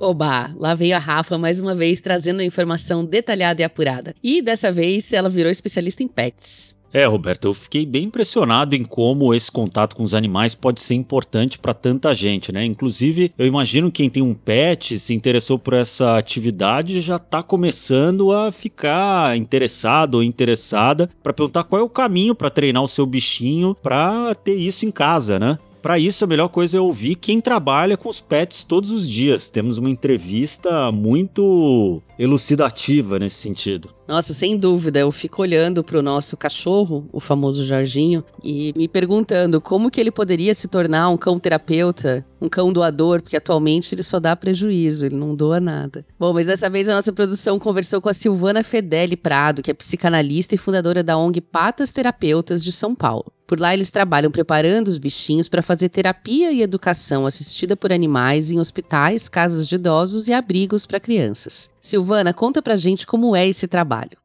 Oba, 0.01 0.51
lá 0.57 0.75
veio 0.75 0.97
a 0.97 0.99
Rafa 0.99 1.39
mais 1.39 1.61
uma 1.61 1.77
vez 1.77 2.01
trazendo 2.01 2.41
a 2.41 2.45
informação 2.45 3.05
detalhada 3.05 3.63
e 3.63 3.65
apurada. 3.65 4.15
E 4.23 4.43
dessa 4.43 4.73
vez 4.73 5.13
ela 5.13 5.29
virou 5.29 5.51
especialista 5.51 6.03
em 6.03 6.09
pets. 6.09 6.78
É, 6.93 7.05
Roberto, 7.05 7.45
eu 7.47 7.55
fiquei 7.55 7.85
bem 7.85 8.05
impressionado 8.05 8.75
em 8.75 8.83
como 8.83 9.35
esse 9.35 9.53
contato 9.53 9.95
com 9.95 10.03
os 10.03 10.15
animais 10.15 10.55
pode 10.55 10.81
ser 10.81 10.95
importante 10.95 11.59
para 11.59 11.75
tanta 11.75 12.15
gente, 12.15 12.51
né? 12.51 12.65
Inclusive, 12.65 13.31
eu 13.37 13.47
imagino 13.47 13.93
quem 13.93 14.09
tem 14.09 14.23
um 14.23 14.35
pet, 14.35 14.99
se 14.99 15.13
interessou 15.13 15.59
por 15.59 15.75
essa 15.75 16.17
atividade, 16.17 17.01
já 17.03 17.17
está 17.17 17.43
começando 17.43 18.33
a 18.33 18.51
ficar 18.51 19.37
interessado 19.37 20.15
ou 20.17 20.23
interessada 20.23 21.11
para 21.23 21.35
perguntar 21.35 21.65
qual 21.65 21.83
é 21.83 21.85
o 21.85 21.91
caminho 21.91 22.35
para 22.35 22.49
treinar 22.49 22.83
o 22.83 22.89
seu 22.89 23.05
bichinho 23.05 23.77
para 23.83 24.35
ter 24.35 24.55
isso 24.55 24.87
em 24.87 24.91
casa, 24.91 25.39
né? 25.39 25.59
Para 25.83 25.99
isso, 25.99 26.25
a 26.25 26.27
melhor 26.27 26.49
coisa 26.49 26.77
é 26.77 26.81
ouvir 26.81 27.15
quem 27.15 27.41
trabalha 27.41 27.97
com 27.97 28.09
os 28.09 28.21
pets 28.21 28.65
todos 28.65 28.91
os 28.91 29.09
dias. 29.09 29.49
Temos 29.49 29.79
uma 29.79 29.89
entrevista 29.89 30.91
muito 30.91 32.03
elucidativa 32.19 33.19
nesse 33.19 33.37
sentido. 33.37 33.91
Nossa, 34.09 34.33
sem 34.33 34.57
dúvida. 34.57 34.99
Eu 34.99 35.13
fico 35.13 35.43
olhando 35.43 35.85
para 35.85 35.99
o 35.99 36.03
nosso 36.03 36.37
cachorro, 36.37 37.07
o 37.13 37.21
famoso 37.21 37.63
Jorginho, 37.65 38.25
e 38.43 38.73
me 38.75 38.89
perguntando 38.89 39.61
como 39.61 39.91
que 39.91 40.01
ele 40.01 40.11
poderia 40.11 40.55
se 40.55 40.67
tornar 40.67 41.11
um 41.11 41.17
cão 41.17 41.39
terapeuta, 41.39 42.25
um 42.41 42.49
cão 42.49 42.73
doador, 42.73 43.21
porque 43.21 43.37
atualmente 43.37 43.95
ele 43.95 44.03
só 44.03 44.19
dá 44.19 44.35
prejuízo, 44.35 45.05
ele 45.05 45.17
não 45.17 45.35
doa 45.35 45.61
nada. 45.61 46.07
Bom, 46.19 46.33
mas 46.33 46.47
dessa 46.47 46.71
vez 46.71 46.89
a 46.89 46.95
nossa 46.95 47.13
produção 47.13 47.59
conversou 47.59 48.01
com 48.01 48.09
a 48.09 48.15
Silvana 48.15 48.65
Fedeli 48.65 49.17
Prado, 49.17 49.63
que 49.63 49.71
é 49.71 49.75
psicanalista 49.75 50.55
e 50.55 50.59
fundadora 50.59 51.03
da 51.03 51.19
ONG 51.19 51.43
Patas 51.43 51.91
Terapeutas 51.91 52.65
de 52.65 52.73
São 52.73 52.95
Paulo. 52.95 53.31
Por 53.47 53.59
lá 53.59 53.73
eles 53.73 53.89
trabalham 53.89 54.31
preparando 54.31 54.89
os 54.89 54.99
bichinhos 54.99 55.49
para 55.49 55.63
fazer 55.63 55.89
terapia 55.89 56.53
e 56.53 56.61
educação 56.61 57.25
assistida 57.25 57.75
por 57.75 57.91
animais 57.91 58.51
em 58.51 58.59
hospitais, 58.59 59.27
casas 59.27 59.67
de 59.67 59.77
idosos 59.77 60.29
e 60.29 60.35
abrigos 60.35 60.85
para 60.85 61.01
crianças. 61.01 61.71
Silvana, 61.81 62.35
conta 62.35 62.61
pra 62.61 62.77
gente 62.77 63.07
como 63.07 63.35
é 63.35 63.47
esse 63.47 63.67
trabalho. 63.67 64.19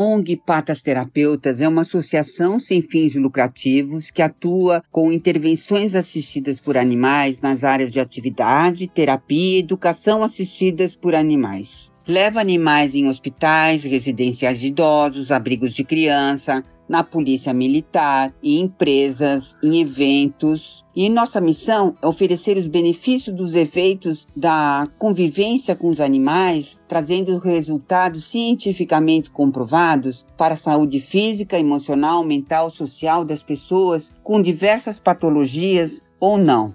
ONG 0.00 0.36
Patas 0.36 0.80
Terapeutas 0.80 1.60
é 1.60 1.66
uma 1.66 1.82
associação 1.82 2.60
sem 2.60 2.80
fins 2.80 3.16
lucrativos 3.16 4.12
que 4.12 4.22
atua 4.22 4.80
com 4.92 5.12
intervenções 5.12 5.96
assistidas 5.96 6.60
por 6.60 6.76
animais 6.76 7.40
nas 7.40 7.64
áreas 7.64 7.90
de 7.90 7.98
atividade, 7.98 8.86
terapia 8.86 9.56
e 9.56 9.58
educação 9.58 10.22
assistidas 10.22 10.94
por 10.94 11.16
animais. 11.16 11.90
Leva 12.06 12.40
animais 12.40 12.94
em 12.94 13.08
hospitais, 13.08 13.82
residências 13.82 14.60
de 14.60 14.68
idosos, 14.68 15.32
abrigos 15.32 15.74
de 15.74 15.82
criança, 15.82 16.62
na 16.88 17.04
polícia 17.04 17.52
militar, 17.52 18.32
em 18.42 18.60
empresas, 18.60 19.56
em 19.62 19.80
eventos. 19.80 20.84
E 20.94 21.08
nossa 21.08 21.40
missão 21.40 21.94
é 22.02 22.06
oferecer 22.06 22.56
os 22.56 22.66
benefícios 22.66 23.34
dos 23.36 23.54
efeitos 23.54 24.26
da 24.34 24.88
convivência 24.98 25.76
com 25.76 25.90
os 25.90 26.00
animais, 26.00 26.82
trazendo 26.88 27.38
resultados 27.38 28.24
cientificamente 28.24 29.30
comprovados 29.30 30.24
para 30.36 30.54
a 30.54 30.58
saúde 30.58 31.00
física, 31.00 31.58
emocional, 31.58 32.24
mental, 32.24 32.70
social 32.70 33.24
das 33.24 33.42
pessoas 33.42 34.12
com 34.22 34.40
diversas 34.40 34.98
patologias 34.98 36.02
ou 36.18 36.36
não. 36.36 36.74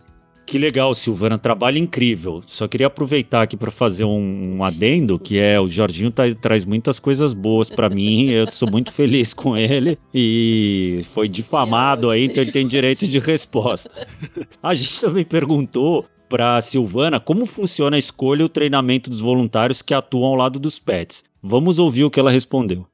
Que 0.54 0.60
legal, 0.60 0.94
Silvana, 0.94 1.40
trabalho 1.40 1.80
incrível. 1.80 2.44
Só 2.46 2.68
queria 2.68 2.86
aproveitar 2.86 3.42
aqui 3.42 3.58
para 3.58 3.72
fazer 3.72 4.04
um, 4.04 4.58
um, 4.58 4.64
adendo, 4.64 5.18
que 5.18 5.40
é 5.40 5.60
o 5.60 5.68
Jorginho 5.68 6.12
tá, 6.12 6.26
traz 6.40 6.64
muitas 6.64 7.00
coisas 7.00 7.34
boas 7.34 7.72
para 7.72 7.90
mim. 7.90 8.30
Eu 8.30 8.46
sou 8.52 8.70
muito 8.70 8.94
feliz 8.94 9.34
com 9.34 9.58
ele 9.58 9.98
e 10.14 11.02
foi 11.12 11.28
difamado 11.28 12.12
aí, 12.12 12.26
então 12.26 12.44
ele 12.44 12.52
tem 12.52 12.68
direito 12.68 13.08
de 13.08 13.18
resposta. 13.18 13.90
A 14.62 14.76
gente 14.76 15.02
também 15.02 15.26
perguntou 15.26 16.06
para 16.30 16.62
Silvana 16.62 17.20
como 17.20 17.48
funciona 17.48 17.96
a 17.96 18.00
escolha 18.00 18.44
e 18.44 18.46
o 18.46 18.50
treinamento 18.50 19.10
dos 19.10 19.22
voluntários 19.22 19.82
que 19.82 19.92
atuam 19.92 20.26
ao 20.26 20.36
lado 20.36 20.60
dos 20.60 20.78
pets. 20.78 21.24
Vamos 21.42 21.80
ouvir 21.80 22.04
o 22.04 22.12
que 22.12 22.20
ela 22.20 22.30
respondeu. 22.30 22.86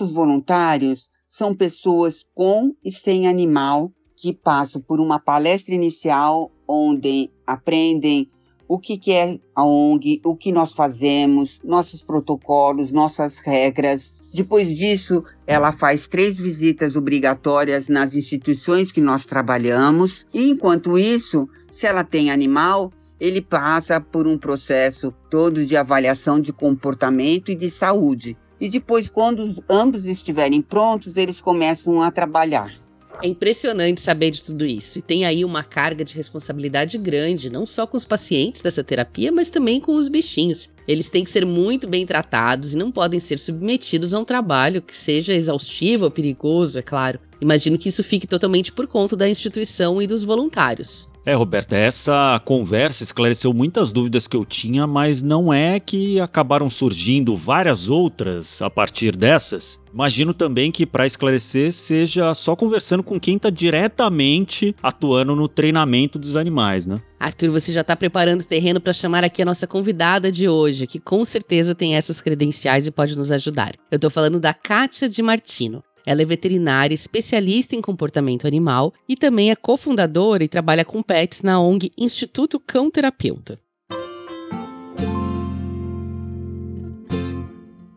Os 0.00 0.10
voluntários 0.10 1.08
são 1.30 1.54
pessoas 1.54 2.26
com 2.34 2.74
e 2.84 2.90
sem 2.90 3.28
animal 3.28 3.92
que 4.20 4.32
passam 4.32 4.80
por 4.80 5.00
uma 5.00 5.20
palestra 5.20 5.74
inicial 5.74 6.50
onde 6.66 7.30
aprendem 7.46 8.28
o 8.66 8.78
que, 8.78 8.98
que 8.98 9.12
é 9.12 9.38
a 9.54 9.64
ONG, 9.64 10.20
o 10.24 10.36
que 10.36 10.52
nós 10.52 10.72
fazemos, 10.72 11.58
nossos 11.64 12.02
protocolos, 12.02 12.90
nossas 12.90 13.38
regras. 13.38 14.18
Depois 14.32 14.76
disso, 14.76 15.24
ela 15.46 15.72
faz 15.72 16.06
três 16.06 16.36
visitas 16.36 16.94
obrigatórias 16.94 17.88
nas 17.88 18.14
instituições 18.14 18.92
que 18.92 19.00
nós 19.00 19.24
trabalhamos. 19.24 20.26
E 20.34 20.50
enquanto 20.50 20.98
isso, 20.98 21.48
se 21.70 21.86
ela 21.86 22.04
tem 22.04 22.30
animal, 22.30 22.92
ele 23.18 23.40
passa 23.40 24.00
por 24.00 24.26
um 24.26 24.36
processo 24.36 25.14
todo 25.30 25.64
de 25.64 25.76
avaliação 25.76 26.38
de 26.38 26.52
comportamento 26.52 27.50
e 27.50 27.54
de 27.54 27.70
saúde. 27.70 28.36
E 28.60 28.68
depois, 28.68 29.08
quando 29.08 29.64
ambos 29.68 30.04
estiverem 30.04 30.60
prontos, 30.60 31.16
eles 31.16 31.40
começam 31.40 32.02
a 32.02 32.10
trabalhar. 32.10 32.87
É 33.22 33.26
impressionante 33.26 34.00
saber 34.00 34.30
de 34.30 34.44
tudo 34.44 34.64
isso. 34.64 34.98
E 34.98 35.02
tem 35.02 35.24
aí 35.24 35.44
uma 35.44 35.64
carga 35.64 36.04
de 36.04 36.14
responsabilidade 36.14 36.96
grande, 36.96 37.50
não 37.50 37.66
só 37.66 37.86
com 37.86 37.96
os 37.96 38.04
pacientes 38.04 38.62
dessa 38.62 38.84
terapia, 38.84 39.32
mas 39.32 39.50
também 39.50 39.80
com 39.80 39.94
os 39.94 40.08
bichinhos. 40.08 40.72
Eles 40.86 41.08
têm 41.08 41.24
que 41.24 41.30
ser 41.30 41.44
muito 41.44 41.88
bem 41.88 42.06
tratados 42.06 42.74
e 42.74 42.76
não 42.76 42.92
podem 42.92 43.18
ser 43.18 43.40
submetidos 43.40 44.14
a 44.14 44.20
um 44.20 44.24
trabalho 44.24 44.80
que 44.80 44.94
seja 44.94 45.34
exaustivo 45.34 46.04
ou 46.04 46.10
perigoso, 46.10 46.78
é 46.78 46.82
claro. 46.82 47.18
Imagino 47.40 47.76
que 47.76 47.88
isso 47.88 48.04
fique 48.04 48.26
totalmente 48.26 48.72
por 48.72 48.86
conta 48.86 49.16
da 49.16 49.28
instituição 49.28 50.00
e 50.00 50.06
dos 50.06 50.22
voluntários. 50.22 51.08
É, 51.28 51.34
Roberta, 51.34 51.76
essa 51.76 52.40
conversa 52.42 53.02
esclareceu 53.02 53.52
muitas 53.52 53.92
dúvidas 53.92 54.26
que 54.26 54.34
eu 54.34 54.46
tinha, 54.46 54.86
mas 54.86 55.20
não 55.20 55.52
é 55.52 55.78
que 55.78 56.18
acabaram 56.18 56.70
surgindo 56.70 57.36
várias 57.36 57.90
outras 57.90 58.62
a 58.62 58.70
partir 58.70 59.14
dessas. 59.14 59.78
Imagino 59.92 60.32
também 60.32 60.72
que 60.72 60.86
para 60.86 61.04
esclarecer 61.04 61.70
seja 61.70 62.32
só 62.32 62.56
conversando 62.56 63.02
com 63.02 63.20
quem 63.20 63.36
está 63.36 63.50
diretamente 63.50 64.74
atuando 64.82 65.36
no 65.36 65.48
treinamento 65.48 66.18
dos 66.18 66.34
animais, 66.34 66.86
né? 66.86 66.98
Arthur, 67.20 67.50
você 67.50 67.72
já 67.72 67.82
está 67.82 67.94
preparando 67.94 68.40
o 68.40 68.46
terreno 68.46 68.80
para 68.80 68.92
chamar 68.94 69.24
aqui 69.24 69.42
a 69.42 69.44
nossa 69.44 69.66
convidada 69.66 70.32
de 70.32 70.48
hoje, 70.48 70.86
que 70.86 71.00
com 71.00 71.24
certeza 71.26 71.74
tem 71.74 71.94
essas 71.94 72.22
credenciais 72.22 72.86
e 72.86 72.90
pode 72.90 73.16
nos 73.16 73.30
ajudar. 73.32 73.74
Eu 73.90 73.96
estou 73.96 74.10
falando 74.10 74.40
da 74.40 74.54
Kátia 74.54 75.08
de 75.08 75.20
Martino. 75.20 75.82
Ela 76.08 76.22
é 76.22 76.24
veterinária, 76.24 76.94
especialista 76.94 77.76
em 77.76 77.82
comportamento 77.82 78.46
animal 78.46 78.94
e 79.06 79.14
também 79.14 79.50
é 79.50 79.54
cofundadora 79.54 80.42
e 80.42 80.48
trabalha 80.48 80.82
com 80.82 81.02
pets 81.02 81.42
na 81.42 81.60
ONG 81.60 81.92
Instituto 81.98 82.58
Cão 82.58 82.90
Terapeuta. 82.90 83.58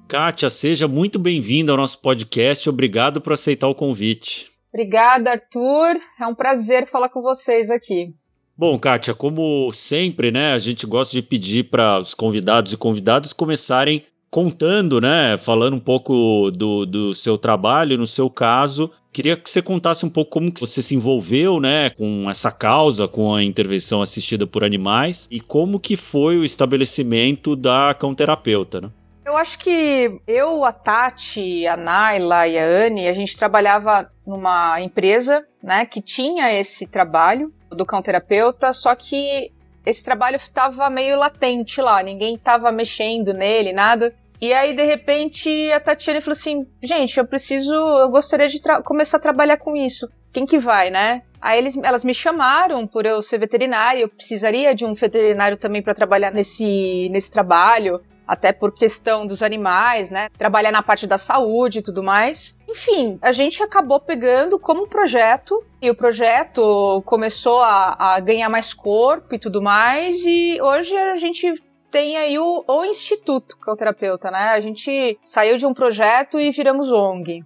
Kátia, 0.10 0.50
seja 0.50 0.90
muito 0.90 1.18
bem-vinda 1.18 1.72
ao 1.72 1.78
nosso 1.78 2.02
podcast. 2.02 2.70
Obrigado 2.70 3.22
por 3.22 3.32
aceitar 3.32 3.70
o 3.70 3.76
convite. 3.76 4.52
Obrigada, 4.74 5.32
Arthur. 5.32 5.98
É 6.20 6.28
um 6.28 6.36
prazer 6.36 6.90
falar 6.90 7.08
com 7.08 7.22
vocês 7.22 7.72
aqui. 7.72 8.14
Bom, 8.58 8.78
Kátia, 8.78 9.16
como 9.16 9.72
sempre, 9.72 10.32
né, 10.32 10.52
a 10.52 10.60
gente 10.60 10.86
gosta 10.86 11.16
de 11.16 11.22
pedir 11.22 11.70
para 11.70 11.98
os 12.00 12.14
convidados 12.14 12.74
e 12.74 12.78
convidadas 12.78 13.32
começarem 13.32 14.04
contando, 14.32 15.02
né, 15.02 15.38
falando 15.38 15.76
um 15.76 15.80
pouco 15.80 16.50
do, 16.52 16.86
do 16.86 17.14
seu 17.14 17.38
trabalho, 17.38 17.98
no 17.98 18.08
seu 18.08 18.30
caso, 18.30 18.90
queria 19.12 19.36
que 19.36 19.50
você 19.50 19.62
contasse 19.62 20.06
um 20.06 20.10
pouco 20.10 20.32
como 20.32 20.52
que 20.52 20.62
você 20.62 20.82
se 20.82 20.96
envolveu, 20.96 21.60
né, 21.60 21.90
com 21.90 22.30
essa 22.30 22.50
causa, 22.50 23.10
com 23.10 23.36
a 23.36 23.44
intervenção 23.44 24.02
assistida 24.02 24.48
por 24.48 24.64
animais 24.64 25.28
e 25.30 25.42
como 25.42 25.82
que 25.82 25.98
foi 25.98 26.38
o 26.38 26.46
estabelecimento 26.46 27.58
da 27.58 27.94
cão 27.94 28.16
terapeuta, 28.16 28.80
né? 28.80 28.90
Eu 29.24 29.38
acho 29.38 29.60
que 29.60 30.20
eu, 30.26 30.66
a 30.66 30.72
Tati, 30.72 31.68
a 31.68 31.78
Naila 31.78 32.48
e 32.48 32.58
a 32.58 32.66
Anne, 32.66 33.08
a 33.08 33.14
gente 33.14 33.36
trabalhava 33.36 34.10
numa 34.26 34.82
empresa, 34.82 35.46
né, 35.62 35.86
que 35.86 36.02
tinha 36.02 36.52
esse 36.54 36.88
trabalho 36.88 37.54
do 37.70 37.86
cão 37.86 38.02
terapeuta, 38.02 38.74
só 38.74 38.96
que 38.96 39.52
esse 39.86 40.04
trabalho 40.04 40.36
estava 40.36 40.90
meio 40.90 41.18
latente 41.18 41.82
lá, 41.82 42.02
ninguém 42.04 42.36
estava 42.36 42.72
mexendo 42.72 43.34
nele, 43.34 43.74
nada. 43.74 44.14
E 44.40 44.54
aí, 44.54 44.76
de 44.76 44.84
repente, 44.84 45.72
a 45.72 45.80
Tatiana 45.80 46.22
falou 46.22 46.34
assim: 46.34 46.68
gente, 46.82 47.18
eu 47.18 47.26
preciso, 47.26 47.74
eu 47.74 48.10
gostaria 48.10 48.48
de 48.48 48.60
começar 48.84 49.18
a 49.18 49.22
trabalhar 49.22 49.58
com 49.58 49.76
isso. 49.76 50.10
Quem 50.34 50.46
que 50.46 50.58
vai, 50.58 50.90
né? 50.90 51.22
Aí 51.42 51.58
eles, 51.58 51.76
elas 51.82 52.04
me 52.04 52.14
chamaram 52.14 52.86
por 52.86 53.06
eu 53.06 53.22
ser 53.22 53.40
veterinária, 53.40 54.02
eu 54.02 54.10
precisaria 54.10 54.76
de 54.76 54.86
um 54.86 54.94
veterinário 54.94 55.58
também 55.58 55.82
para 55.82 55.96
trabalhar 55.96 56.32
nesse, 56.32 57.10
nesse 57.10 57.32
trabalho, 57.32 58.00
até 58.28 58.54
por 58.54 58.74
questão 58.74 59.26
dos 59.26 59.42
animais, 59.42 60.10
né? 60.10 60.30
Trabalhar 60.38 60.72
na 60.72 60.82
parte 60.82 61.06
da 61.06 61.18
saúde 61.18 61.80
e 61.80 61.82
tudo 61.82 62.02
mais. 62.02 62.56
Enfim, 62.70 63.20
a 63.22 63.32
gente 63.32 63.62
acabou 63.62 64.00
pegando 64.00 64.58
como 64.58 64.88
projeto 64.88 65.62
e 65.82 65.90
o 65.90 65.96
projeto 65.96 67.02
começou 67.06 67.62
a, 67.62 68.14
a 68.16 68.20
ganhar 68.20 68.48
mais 68.48 68.74
corpo 68.74 69.36
e 69.36 69.40
tudo 69.40 69.62
mais. 69.62 70.24
E 70.26 70.60
hoje 70.62 70.96
a 70.96 71.18
gente 71.18 71.62
tem 71.92 72.16
aí 72.16 72.40
o, 72.40 72.64
o 72.66 72.86
Instituto 72.86 73.58
Cão-Terapeuta, 73.58 74.32
né? 74.32 74.52
A 74.52 74.62
gente 74.62 75.20
saiu 75.22 75.58
de 75.58 75.66
um 75.66 75.74
projeto 75.74 76.40
e 76.40 76.50
viramos 76.52 76.90
ONG. 76.90 77.44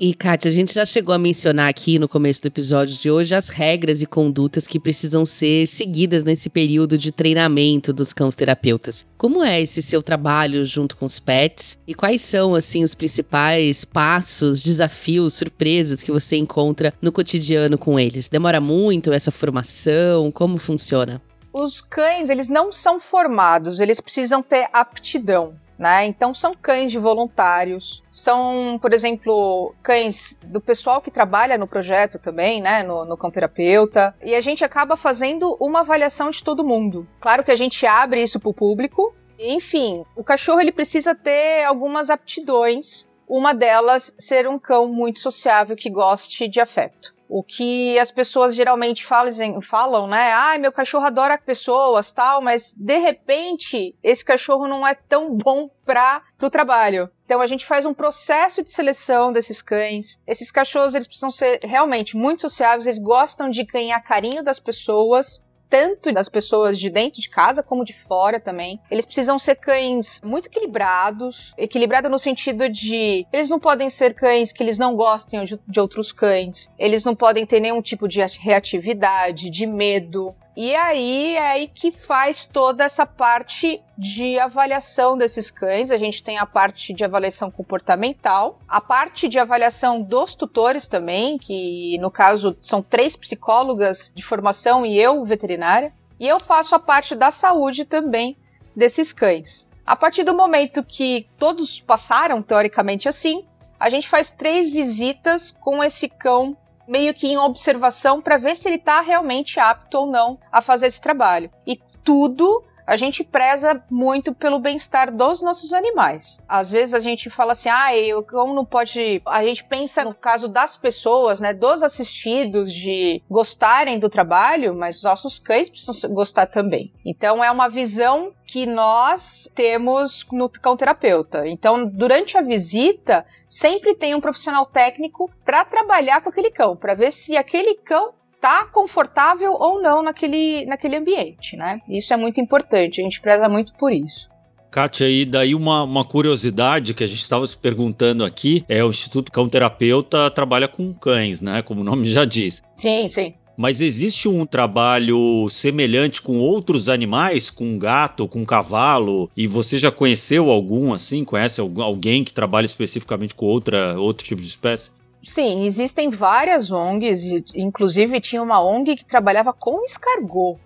E, 0.00 0.14
Kátia, 0.14 0.48
a 0.48 0.54
gente 0.54 0.72
já 0.72 0.86
chegou 0.86 1.12
a 1.12 1.18
mencionar 1.18 1.68
aqui 1.68 1.98
no 1.98 2.08
começo 2.08 2.40
do 2.40 2.46
episódio 2.46 2.96
de 2.96 3.10
hoje 3.10 3.34
as 3.34 3.48
regras 3.48 4.00
e 4.00 4.06
condutas 4.06 4.64
que 4.64 4.78
precisam 4.78 5.26
ser 5.26 5.66
seguidas 5.66 6.22
nesse 6.22 6.48
período 6.48 6.96
de 6.96 7.10
treinamento 7.10 7.92
dos 7.92 8.12
cães 8.12 8.36
terapeutas. 8.36 9.04
Como 9.16 9.42
é 9.42 9.60
esse 9.60 9.82
seu 9.82 10.00
trabalho 10.00 10.64
junto 10.64 10.96
com 10.96 11.04
os 11.04 11.18
pets? 11.18 11.76
E 11.84 11.96
quais 11.96 12.22
são, 12.22 12.54
assim, 12.54 12.84
os 12.84 12.94
principais 12.94 13.84
passos, 13.84 14.62
desafios, 14.62 15.34
surpresas 15.34 16.00
que 16.00 16.12
você 16.12 16.36
encontra 16.36 16.94
no 17.02 17.10
cotidiano 17.10 17.76
com 17.76 17.98
eles? 17.98 18.28
Demora 18.28 18.60
muito 18.60 19.12
essa 19.12 19.32
formação? 19.32 20.30
Como 20.30 20.58
funciona? 20.58 21.20
os 21.52 21.80
cães, 21.80 22.30
eles 22.30 22.48
não 22.48 22.70
são 22.70 23.00
formados, 23.00 23.80
eles 23.80 24.00
precisam 24.00 24.42
ter 24.42 24.68
aptidão. 24.72 25.56
Né? 25.78 26.06
Então 26.06 26.34
são 26.34 26.50
cães 26.60 26.90
de 26.90 26.98
voluntários, 26.98 28.02
são, 28.10 28.78
por 28.82 28.92
exemplo, 28.92 29.72
cães 29.80 30.36
do 30.42 30.60
pessoal 30.60 31.00
que 31.00 31.08
trabalha 31.08 31.56
no 31.56 31.68
projeto 31.68 32.18
também, 32.18 32.60
né? 32.60 32.82
No, 32.82 33.04
no 33.04 33.16
cão 33.16 33.30
terapeuta. 33.30 34.12
E 34.24 34.34
a 34.34 34.40
gente 34.40 34.64
acaba 34.64 34.96
fazendo 34.96 35.56
uma 35.60 35.80
avaliação 35.80 36.30
de 36.30 36.42
todo 36.42 36.66
mundo. 36.66 37.06
Claro 37.20 37.44
que 37.44 37.52
a 37.52 37.56
gente 37.56 37.86
abre 37.86 38.20
isso 38.20 38.40
para 38.40 38.50
o 38.50 38.54
público. 38.54 39.14
Enfim, 39.38 40.04
o 40.16 40.24
cachorro 40.24 40.60
ele 40.60 40.72
precisa 40.72 41.14
ter 41.14 41.64
algumas 41.64 42.10
aptidões. 42.10 43.06
Uma 43.28 43.54
delas 43.54 44.12
ser 44.18 44.48
um 44.48 44.58
cão 44.58 44.88
muito 44.88 45.20
sociável 45.20 45.76
que 45.76 45.90
goste 45.90 46.48
de 46.48 46.60
afeto. 46.60 47.14
O 47.28 47.42
que 47.42 47.98
as 47.98 48.10
pessoas 48.10 48.54
geralmente 48.54 49.04
falam, 49.04 49.60
falam, 49.60 50.06
né? 50.06 50.32
Ai, 50.32 50.56
ah, 50.56 50.58
meu 50.58 50.72
cachorro 50.72 51.04
adora 51.04 51.36
pessoas, 51.38 52.12
tal, 52.12 52.40
mas 52.40 52.74
de 52.74 52.98
repente 52.98 53.94
esse 54.02 54.24
cachorro 54.24 54.66
não 54.66 54.86
é 54.86 54.94
tão 54.94 55.34
bom 55.36 55.70
para 55.84 56.22
o 56.40 56.50
trabalho. 56.50 57.10
Então 57.24 57.40
a 57.40 57.46
gente 57.46 57.66
faz 57.66 57.84
um 57.84 57.92
processo 57.92 58.62
de 58.62 58.70
seleção 58.70 59.32
desses 59.32 59.60
cães. 59.60 60.18
Esses 60.26 60.50
cachorros 60.50 60.94
eles 60.94 61.06
precisam 61.06 61.30
ser 61.30 61.60
realmente 61.62 62.16
muito 62.16 62.40
sociáveis, 62.40 62.86
eles 62.86 62.98
gostam 62.98 63.50
de 63.50 63.64
ganhar 63.64 64.00
carinho 64.00 64.42
das 64.42 64.58
pessoas 64.58 65.38
tanto 65.68 66.12
das 66.12 66.28
pessoas 66.28 66.78
de 66.78 66.90
dentro 66.90 67.20
de 67.20 67.28
casa 67.28 67.62
como 67.62 67.84
de 67.84 67.92
fora 67.92 68.40
também. 68.40 68.80
Eles 68.90 69.04
precisam 69.04 69.38
ser 69.38 69.56
cães 69.56 70.20
muito 70.24 70.46
equilibrados, 70.46 71.52
equilibrado 71.56 72.08
no 72.08 72.18
sentido 72.18 72.68
de 72.68 73.26
eles 73.32 73.48
não 73.48 73.58
podem 73.58 73.88
ser 73.90 74.14
cães 74.14 74.52
que 74.52 74.62
eles 74.62 74.78
não 74.78 74.94
gostem 74.94 75.44
de, 75.44 75.80
outros 75.80 76.12
cães, 76.12 76.68
eles 76.78 77.04
não 77.04 77.14
podem 77.14 77.46
ter 77.46 77.60
nenhum 77.60 77.80
tipo 77.80 78.08
de 78.08 78.20
reatividade, 78.40 79.50
de 79.50 79.66
medo. 79.66 80.34
E 80.60 80.74
aí 80.74 81.36
é 81.36 81.50
aí 81.52 81.68
que 81.68 81.92
faz 81.92 82.44
toda 82.44 82.82
essa 82.82 83.06
parte 83.06 83.80
de 83.96 84.40
avaliação 84.40 85.16
desses 85.16 85.52
cães. 85.52 85.92
A 85.92 85.96
gente 85.96 86.20
tem 86.20 86.36
a 86.36 86.44
parte 86.44 86.92
de 86.92 87.04
avaliação 87.04 87.48
comportamental, 87.48 88.58
a 88.66 88.80
parte 88.80 89.28
de 89.28 89.38
avaliação 89.38 90.02
dos 90.02 90.34
tutores 90.34 90.88
também, 90.88 91.38
que 91.38 91.96
no 91.98 92.10
caso 92.10 92.56
são 92.60 92.82
três 92.82 93.14
psicólogas 93.14 94.10
de 94.12 94.20
formação 94.20 94.84
e 94.84 94.98
eu, 95.00 95.24
veterinária. 95.24 95.92
E 96.18 96.26
eu 96.26 96.40
faço 96.40 96.74
a 96.74 96.80
parte 96.80 97.14
da 97.14 97.30
saúde 97.30 97.84
também 97.84 98.36
desses 98.74 99.12
cães. 99.12 99.64
A 99.86 99.94
partir 99.94 100.24
do 100.24 100.34
momento 100.34 100.82
que 100.82 101.28
todos 101.38 101.80
passaram, 101.80 102.42
teoricamente 102.42 103.08
assim, 103.08 103.46
a 103.78 103.88
gente 103.88 104.08
faz 104.08 104.32
três 104.32 104.68
visitas 104.68 105.52
com 105.52 105.84
esse 105.84 106.08
cão 106.08 106.56
meio 106.88 107.12
que 107.12 107.28
em 107.28 107.36
observação 107.36 108.20
para 108.20 108.38
ver 108.38 108.56
se 108.56 108.68
ele 108.68 108.76
está 108.76 109.00
realmente 109.00 109.60
apto 109.60 109.98
ou 109.98 110.06
não 110.06 110.40
a 110.50 110.62
fazer 110.62 110.86
esse 110.86 111.00
trabalho. 111.00 111.50
E 111.66 111.78
tudo 112.02 112.64
a 112.88 112.96
gente 112.96 113.22
preza 113.22 113.84
muito 113.90 114.32
pelo 114.34 114.58
bem-estar 114.58 115.14
dos 115.14 115.42
nossos 115.42 115.74
animais. 115.74 116.40
Às 116.48 116.70
vezes 116.70 116.94
a 116.94 117.00
gente 117.00 117.28
fala 117.28 117.52
assim, 117.52 117.68
ah, 117.68 117.94
eu, 117.94 118.22
como 118.22 118.54
não 118.54 118.64
pode. 118.64 119.20
A 119.26 119.44
gente 119.44 119.62
pensa 119.64 120.02
no 120.02 120.14
caso 120.14 120.48
das 120.48 120.74
pessoas, 120.74 121.38
né, 121.38 121.52
dos 121.52 121.82
assistidos, 121.82 122.72
de 122.72 123.22
gostarem 123.28 123.98
do 123.98 124.08
trabalho, 124.08 124.74
mas 124.74 125.02
nossos 125.02 125.38
cães 125.38 125.68
precisam 125.68 126.10
gostar 126.14 126.46
também. 126.46 126.90
Então 127.04 127.44
é 127.44 127.50
uma 127.50 127.68
visão 127.68 128.32
que 128.46 128.64
nós 128.64 129.46
temos 129.54 130.26
no 130.32 130.48
cão 130.48 130.74
terapeuta. 130.74 131.46
Então, 131.46 131.84
durante 131.84 132.38
a 132.38 132.40
visita, 132.40 133.26
sempre 133.46 133.94
tem 133.94 134.14
um 134.14 134.20
profissional 134.22 134.64
técnico 134.64 135.30
para 135.44 135.66
trabalhar 135.66 136.22
com 136.22 136.30
aquele 136.30 136.50
cão, 136.50 136.74
para 136.74 136.94
ver 136.94 137.12
se 137.12 137.36
aquele 137.36 137.74
cão 137.74 138.14
tá 138.40 138.64
confortável 138.66 139.52
ou 139.52 139.80
não 139.80 140.02
naquele, 140.02 140.64
naquele 140.66 140.96
ambiente, 140.96 141.56
né? 141.56 141.80
Isso 141.88 142.12
é 142.12 142.16
muito 142.16 142.40
importante, 142.40 143.00
a 143.00 143.04
gente 143.04 143.20
preza 143.20 143.48
muito 143.48 143.72
por 143.74 143.92
isso. 143.92 144.28
Kátia, 144.70 145.08
e 145.08 145.24
daí 145.24 145.54
uma, 145.54 145.82
uma 145.82 146.04
curiosidade 146.04 146.92
que 146.92 147.02
a 147.02 147.06
gente 147.06 147.22
estava 147.22 147.46
se 147.46 147.56
perguntando 147.56 148.24
aqui, 148.24 148.64
é 148.68 148.84
o 148.84 148.90
Instituto 148.90 149.32
Cão 149.32 149.48
Terapeuta 149.48 150.30
trabalha 150.30 150.68
com 150.68 150.92
cães, 150.92 151.40
né? 151.40 151.62
Como 151.62 151.80
o 151.80 151.84
nome 151.84 152.06
já 152.10 152.24
diz. 152.24 152.62
Sim, 152.76 153.08
sim. 153.08 153.34
Mas 153.56 153.80
existe 153.80 154.28
um 154.28 154.46
trabalho 154.46 155.48
semelhante 155.50 156.22
com 156.22 156.38
outros 156.38 156.88
animais, 156.88 157.50
com 157.50 157.76
gato, 157.76 158.28
com 158.28 158.46
cavalo? 158.46 159.28
E 159.36 159.48
você 159.48 159.76
já 159.78 159.90
conheceu 159.90 160.48
algum 160.48 160.92
assim? 160.92 161.24
Conhece 161.24 161.60
alguém 161.60 162.22
que 162.22 162.32
trabalha 162.32 162.66
especificamente 162.66 163.34
com 163.34 163.46
outra, 163.46 163.98
outro 163.98 164.24
tipo 164.24 164.40
de 164.40 164.46
espécie? 164.46 164.92
Sim, 165.22 165.64
existem 165.64 166.10
várias 166.10 166.70
ONGs, 166.70 167.24
inclusive 167.54 168.20
tinha 168.20 168.42
uma 168.42 168.62
ONG 168.62 168.96
que 168.96 169.04
trabalhava 169.04 169.52
com 169.52 169.84
escargot. 169.84 170.58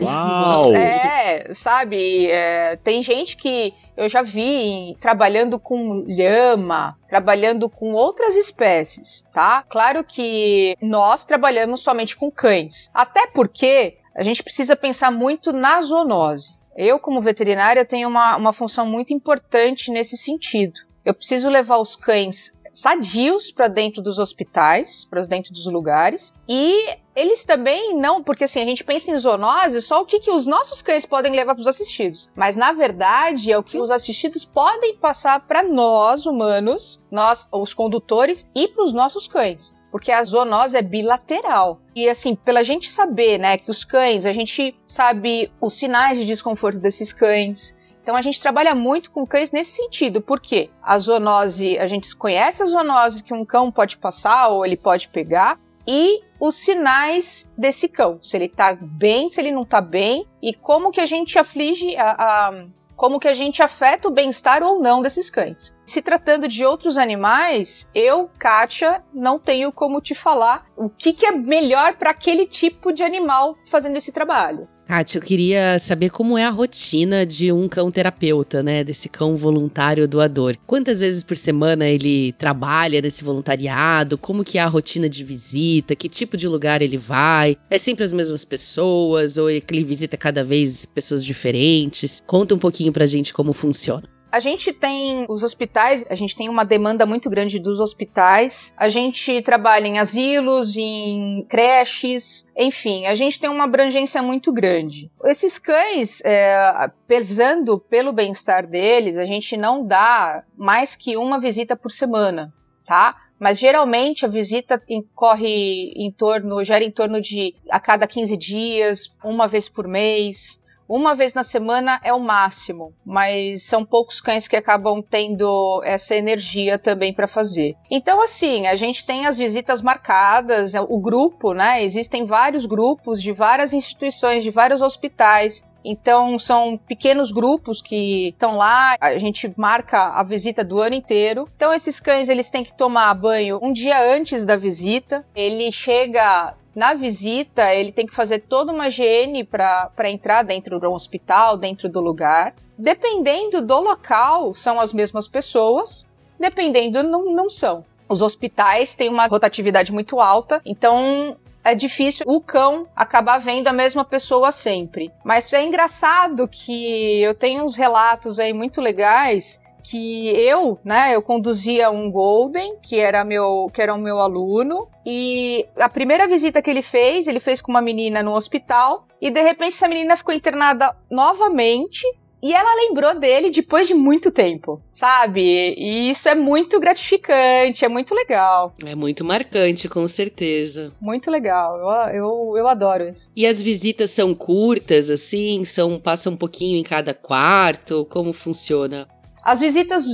Uau! 0.00 0.72
é, 0.74 1.52
sabe? 1.52 2.30
É, 2.30 2.76
tem 2.76 3.02
gente 3.02 3.36
que 3.36 3.74
eu 3.96 4.08
já 4.08 4.22
vi 4.22 4.96
trabalhando 5.00 5.58
com 5.58 6.04
lhama, 6.06 6.96
trabalhando 7.08 7.68
com 7.68 7.92
outras 7.92 8.34
espécies, 8.36 9.22
tá? 9.32 9.64
Claro 9.68 10.02
que 10.02 10.76
nós 10.80 11.24
trabalhamos 11.24 11.82
somente 11.82 12.16
com 12.16 12.30
cães. 12.30 12.90
Até 12.92 13.26
porque 13.26 13.98
a 14.14 14.22
gente 14.22 14.42
precisa 14.42 14.74
pensar 14.74 15.10
muito 15.10 15.52
na 15.52 15.80
zoonose. 15.80 16.54
Eu, 16.76 16.98
como 16.98 17.20
veterinária, 17.20 17.84
tenho 17.84 18.08
uma, 18.08 18.36
uma 18.36 18.52
função 18.52 18.84
muito 18.84 19.12
importante 19.12 19.90
nesse 19.90 20.16
sentido. 20.16 20.74
Eu 21.04 21.14
preciso 21.14 21.48
levar 21.48 21.78
os 21.78 21.94
cães 21.94 22.52
sadios 22.74 23.52
para 23.52 23.68
dentro 23.68 24.02
dos 24.02 24.18
hospitais, 24.18 25.04
para 25.04 25.22
dentro 25.22 25.52
dos 25.52 25.66
lugares, 25.66 26.32
e 26.48 26.96
eles 27.14 27.44
também 27.44 27.96
não, 27.96 28.22
porque 28.22 28.44
assim, 28.44 28.60
a 28.60 28.66
gente 28.66 28.82
pensa 28.82 29.10
em 29.10 29.16
zoonose, 29.16 29.80
só 29.80 30.02
o 30.02 30.04
que, 30.04 30.18
que 30.18 30.32
os 30.32 30.46
nossos 30.46 30.82
cães 30.82 31.06
podem 31.06 31.32
levar 31.32 31.54
para 31.54 31.62
os 31.62 31.68
assistidos. 31.68 32.28
Mas 32.34 32.56
na 32.56 32.72
verdade 32.72 33.52
é 33.52 33.56
o 33.56 33.62
que 33.62 33.78
os 33.78 33.90
assistidos 33.90 34.44
podem 34.44 34.96
passar 34.96 35.46
para 35.46 35.62
nós, 35.62 36.26
humanos, 36.26 37.00
nós, 37.10 37.48
os 37.52 37.72
condutores, 37.72 38.50
e 38.54 38.66
para 38.66 38.84
os 38.84 38.92
nossos 38.92 39.28
cães 39.28 39.74
porque 39.94 40.10
a 40.10 40.24
zoonose 40.24 40.76
é 40.76 40.82
bilateral. 40.82 41.80
E 41.94 42.08
assim, 42.08 42.34
pela 42.34 42.64
gente 42.64 42.88
saber, 42.88 43.38
né, 43.38 43.56
que 43.56 43.70
os 43.70 43.84
cães, 43.84 44.26
a 44.26 44.32
gente 44.32 44.74
sabe 44.84 45.52
os 45.60 45.74
sinais 45.74 46.18
de 46.18 46.26
desconforto 46.26 46.80
desses 46.80 47.12
cães, 47.12 47.76
então 48.04 48.14
a 48.14 48.20
gente 48.20 48.38
trabalha 48.38 48.74
muito 48.74 49.10
com 49.10 49.26
cães 49.26 49.50
nesse 49.50 49.76
sentido, 49.76 50.20
porque 50.20 50.68
a 50.82 50.98
zoonose, 50.98 51.78
a 51.78 51.86
gente 51.86 52.14
conhece 52.14 52.62
a 52.62 52.66
zoonose 52.66 53.24
que 53.24 53.32
um 53.32 53.46
cão 53.46 53.72
pode 53.72 53.96
passar 53.96 54.48
ou 54.48 54.66
ele 54.66 54.76
pode 54.76 55.08
pegar, 55.08 55.58
e 55.88 56.20
os 56.38 56.56
sinais 56.56 57.50
desse 57.56 57.88
cão, 57.88 58.18
se 58.22 58.36
ele 58.36 58.50
tá 58.50 58.76
bem, 58.78 59.30
se 59.30 59.40
ele 59.40 59.50
não 59.50 59.64
tá 59.64 59.80
bem, 59.80 60.26
e 60.42 60.52
como 60.52 60.90
que 60.90 61.00
a 61.00 61.06
gente 61.06 61.38
aflige 61.38 61.96
a, 61.96 62.10
a 62.10 62.64
como 62.94 63.18
que 63.18 63.26
a 63.26 63.34
gente 63.34 63.62
afeta 63.62 64.06
o 64.06 64.10
bem-estar 64.10 64.62
ou 64.62 64.80
não 64.80 65.02
desses 65.02 65.28
cães. 65.28 65.74
Se 65.84 66.00
tratando 66.00 66.46
de 66.46 66.64
outros 66.64 66.96
animais, 66.96 67.88
eu, 67.94 68.30
Kátia, 68.38 69.02
não 69.12 69.38
tenho 69.38 69.72
como 69.72 70.00
te 70.00 70.14
falar 70.14 70.66
o 70.76 70.88
que, 70.88 71.12
que 71.12 71.26
é 71.26 71.32
melhor 71.32 71.94
para 71.94 72.10
aquele 72.10 72.46
tipo 72.46 72.92
de 72.92 73.02
animal 73.02 73.56
fazendo 73.70 73.96
esse 73.96 74.12
trabalho. 74.12 74.68
Kátia, 74.86 75.18
eu 75.18 75.22
queria 75.22 75.78
saber 75.78 76.10
como 76.10 76.36
é 76.36 76.44
a 76.44 76.50
rotina 76.50 77.24
de 77.24 77.50
um 77.50 77.66
cão 77.68 77.90
terapeuta, 77.90 78.62
né? 78.62 78.84
Desse 78.84 79.08
cão 79.08 79.34
voluntário 79.34 80.06
doador. 80.06 80.56
Quantas 80.66 81.00
vezes 81.00 81.22
por 81.22 81.36
semana 81.36 81.86
ele 81.86 82.32
trabalha 82.32 83.00
nesse 83.00 83.24
voluntariado? 83.24 84.18
Como 84.18 84.44
que 84.44 84.58
é 84.58 84.60
a 84.60 84.66
rotina 84.66 85.08
de 85.08 85.24
visita? 85.24 85.96
Que 85.96 86.08
tipo 86.08 86.36
de 86.36 86.46
lugar 86.46 86.82
ele 86.82 86.98
vai? 86.98 87.56
É 87.70 87.78
sempre 87.78 88.04
as 88.04 88.12
mesmas 88.12 88.44
pessoas? 88.44 89.38
Ou 89.38 89.50
ele 89.50 89.84
visita 89.84 90.18
cada 90.18 90.44
vez 90.44 90.84
pessoas 90.84 91.24
diferentes? 91.24 92.22
Conta 92.26 92.54
um 92.54 92.58
pouquinho 92.58 92.92
pra 92.92 93.06
gente 93.06 93.32
como 93.32 93.54
funciona. 93.54 94.13
A 94.34 94.40
gente 94.40 94.72
tem 94.72 95.26
os 95.28 95.44
hospitais, 95.44 96.04
a 96.10 96.14
gente 96.16 96.34
tem 96.34 96.48
uma 96.48 96.64
demanda 96.64 97.06
muito 97.06 97.30
grande 97.30 97.60
dos 97.60 97.78
hospitais. 97.78 98.72
A 98.76 98.88
gente 98.88 99.40
trabalha 99.42 99.86
em 99.86 100.00
asilos, 100.00 100.76
em 100.76 101.46
creches, 101.48 102.44
enfim, 102.56 103.06
a 103.06 103.14
gente 103.14 103.38
tem 103.38 103.48
uma 103.48 103.62
abrangência 103.62 104.20
muito 104.20 104.52
grande. 104.52 105.08
Esses 105.24 105.56
cães, 105.56 106.20
é, 106.24 106.90
pesando 107.06 107.78
pelo 107.78 108.12
bem-estar 108.12 108.66
deles, 108.66 109.16
a 109.16 109.24
gente 109.24 109.56
não 109.56 109.86
dá 109.86 110.42
mais 110.56 110.96
que 110.96 111.16
uma 111.16 111.38
visita 111.38 111.76
por 111.76 111.92
semana, 111.92 112.52
tá? 112.84 113.14
Mas 113.38 113.56
geralmente 113.56 114.26
a 114.26 114.28
visita 114.28 114.82
corre 115.14 115.92
em 115.94 116.10
torno, 116.10 116.64
gera 116.64 116.82
em 116.82 116.90
torno 116.90 117.20
de 117.20 117.54
a 117.70 117.78
cada 117.78 118.04
15 118.04 118.36
dias, 118.36 119.12
uma 119.22 119.46
vez 119.46 119.68
por 119.68 119.86
mês. 119.86 120.60
Uma 120.88 121.14
vez 121.14 121.32
na 121.32 121.42
semana 121.42 121.98
é 122.02 122.12
o 122.12 122.20
máximo, 122.20 122.94
mas 123.04 123.62
são 123.62 123.84
poucos 123.84 124.20
cães 124.20 124.46
que 124.46 124.56
acabam 124.56 125.02
tendo 125.02 125.80
essa 125.84 126.14
energia 126.14 126.78
também 126.78 127.12
para 127.12 127.26
fazer. 127.26 127.74
Então, 127.90 128.22
assim, 128.22 128.66
a 128.66 128.76
gente 128.76 129.04
tem 129.06 129.26
as 129.26 129.38
visitas 129.38 129.80
marcadas, 129.80 130.74
o 130.74 130.98
grupo, 130.98 131.54
né? 131.54 131.82
Existem 131.82 132.24
vários 132.26 132.66
grupos 132.66 133.22
de 133.22 133.32
várias 133.32 133.72
instituições, 133.72 134.44
de 134.44 134.50
vários 134.50 134.82
hospitais. 134.82 135.64
Então, 135.84 136.38
são 136.38 136.78
pequenos 136.78 137.30
grupos 137.30 137.82
que 137.82 138.28
estão 138.28 138.56
lá, 138.56 138.96
a 138.98 139.18
gente 139.18 139.52
marca 139.56 140.18
a 140.18 140.22
visita 140.22 140.64
do 140.64 140.80
ano 140.80 140.94
inteiro. 140.94 141.46
Então, 141.56 141.74
esses 141.74 142.00
cães, 142.00 142.28
eles 142.28 142.50
têm 142.50 142.64
que 142.64 142.74
tomar 142.74 143.12
banho 143.14 143.58
um 143.62 143.72
dia 143.72 144.02
antes 144.02 144.46
da 144.46 144.56
visita. 144.56 145.24
Ele 145.34 145.70
chega 145.70 146.54
na 146.74 146.94
visita, 146.94 147.74
ele 147.74 147.92
tem 147.92 148.06
que 148.06 148.14
fazer 148.14 148.40
toda 148.40 148.72
uma 148.72 148.88
higiene 148.88 149.44
para 149.44 150.10
entrar 150.10 150.42
dentro 150.42 150.78
do 150.80 150.92
hospital, 150.92 151.56
dentro 151.56 151.88
do 151.88 152.00
lugar. 152.00 152.54
Dependendo 152.76 153.60
do 153.60 153.78
local, 153.78 154.54
são 154.54 154.80
as 154.80 154.92
mesmas 154.92 155.28
pessoas, 155.28 156.06
dependendo, 156.38 157.02
não, 157.02 157.32
não 157.32 157.48
são. 157.48 157.84
Os 158.08 158.20
hospitais 158.20 158.94
têm 158.94 159.08
uma 159.08 159.26
rotatividade 159.26 159.92
muito 159.92 160.20
alta, 160.20 160.60
então 160.66 161.36
é 161.64 161.74
difícil 161.74 162.26
o 162.28 162.40
cão 162.40 162.86
acabar 162.94 163.38
vendo 163.38 163.68
a 163.68 163.72
mesma 163.72 164.04
pessoa 164.04 164.52
sempre. 164.52 165.10
Mas 165.24 165.50
é 165.52 165.62
engraçado 165.62 166.46
que 166.46 167.22
eu 167.22 167.34
tenho 167.34 167.64
uns 167.64 167.74
relatos 167.74 168.38
aí 168.38 168.52
muito 168.52 168.80
legais 168.80 169.58
que 169.84 170.28
eu, 170.30 170.78
né, 170.82 171.14
eu 171.14 171.22
conduzia 171.22 171.90
um 171.90 172.10
Golden, 172.10 172.76
que 172.82 172.98
era 172.98 173.22
meu, 173.22 173.70
que 173.72 173.80
era 173.80 173.94
o 173.94 173.98
meu 173.98 174.18
aluno, 174.18 174.88
e 175.06 175.66
a 175.76 175.88
primeira 175.88 176.26
visita 176.26 176.62
que 176.62 176.70
ele 176.70 176.82
fez, 176.82 177.26
ele 177.26 177.38
fez 177.38 177.60
com 177.60 177.70
uma 177.70 177.82
menina 177.82 178.22
no 178.22 178.34
hospital, 178.34 179.06
e 179.20 179.30
de 179.30 179.42
repente 179.42 179.74
essa 179.74 179.88
menina 179.88 180.16
ficou 180.16 180.34
internada 180.34 180.96
novamente, 181.10 182.02
e 182.42 182.52
ela 182.52 182.74
lembrou 182.74 183.18
dele 183.18 183.50
depois 183.50 183.88
de 183.88 183.94
muito 183.94 184.30
tempo, 184.30 184.82
sabe? 184.92 185.74
E 185.78 186.10
isso 186.10 186.28
é 186.28 186.34
muito 186.34 186.78
gratificante, 186.78 187.86
é 187.86 187.88
muito 187.88 188.14
legal. 188.14 188.74
É 188.84 188.94
muito 188.94 189.24
marcante, 189.24 189.88
com 189.88 190.06
certeza. 190.06 190.92
Muito 191.00 191.30
legal, 191.30 191.78
eu, 191.78 192.14
eu, 192.14 192.54
eu 192.58 192.68
adoro 192.68 193.08
isso. 193.08 193.30
E 193.34 193.46
as 193.46 193.62
visitas 193.62 194.10
são 194.10 194.34
curtas, 194.34 195.08
assim? 195.08 195.64
São 195.64 195.98
passa 195.98 196.28
um 196.28 196.36
pouquinho 196.36 196.76
em 196.76 196.82
cada 196.82 197.14
quarto? 197.14 198.06
Como 198.10 198.30
funciona? 198.34 199.08
As 199.44 199.60
visitas 199.60 200.04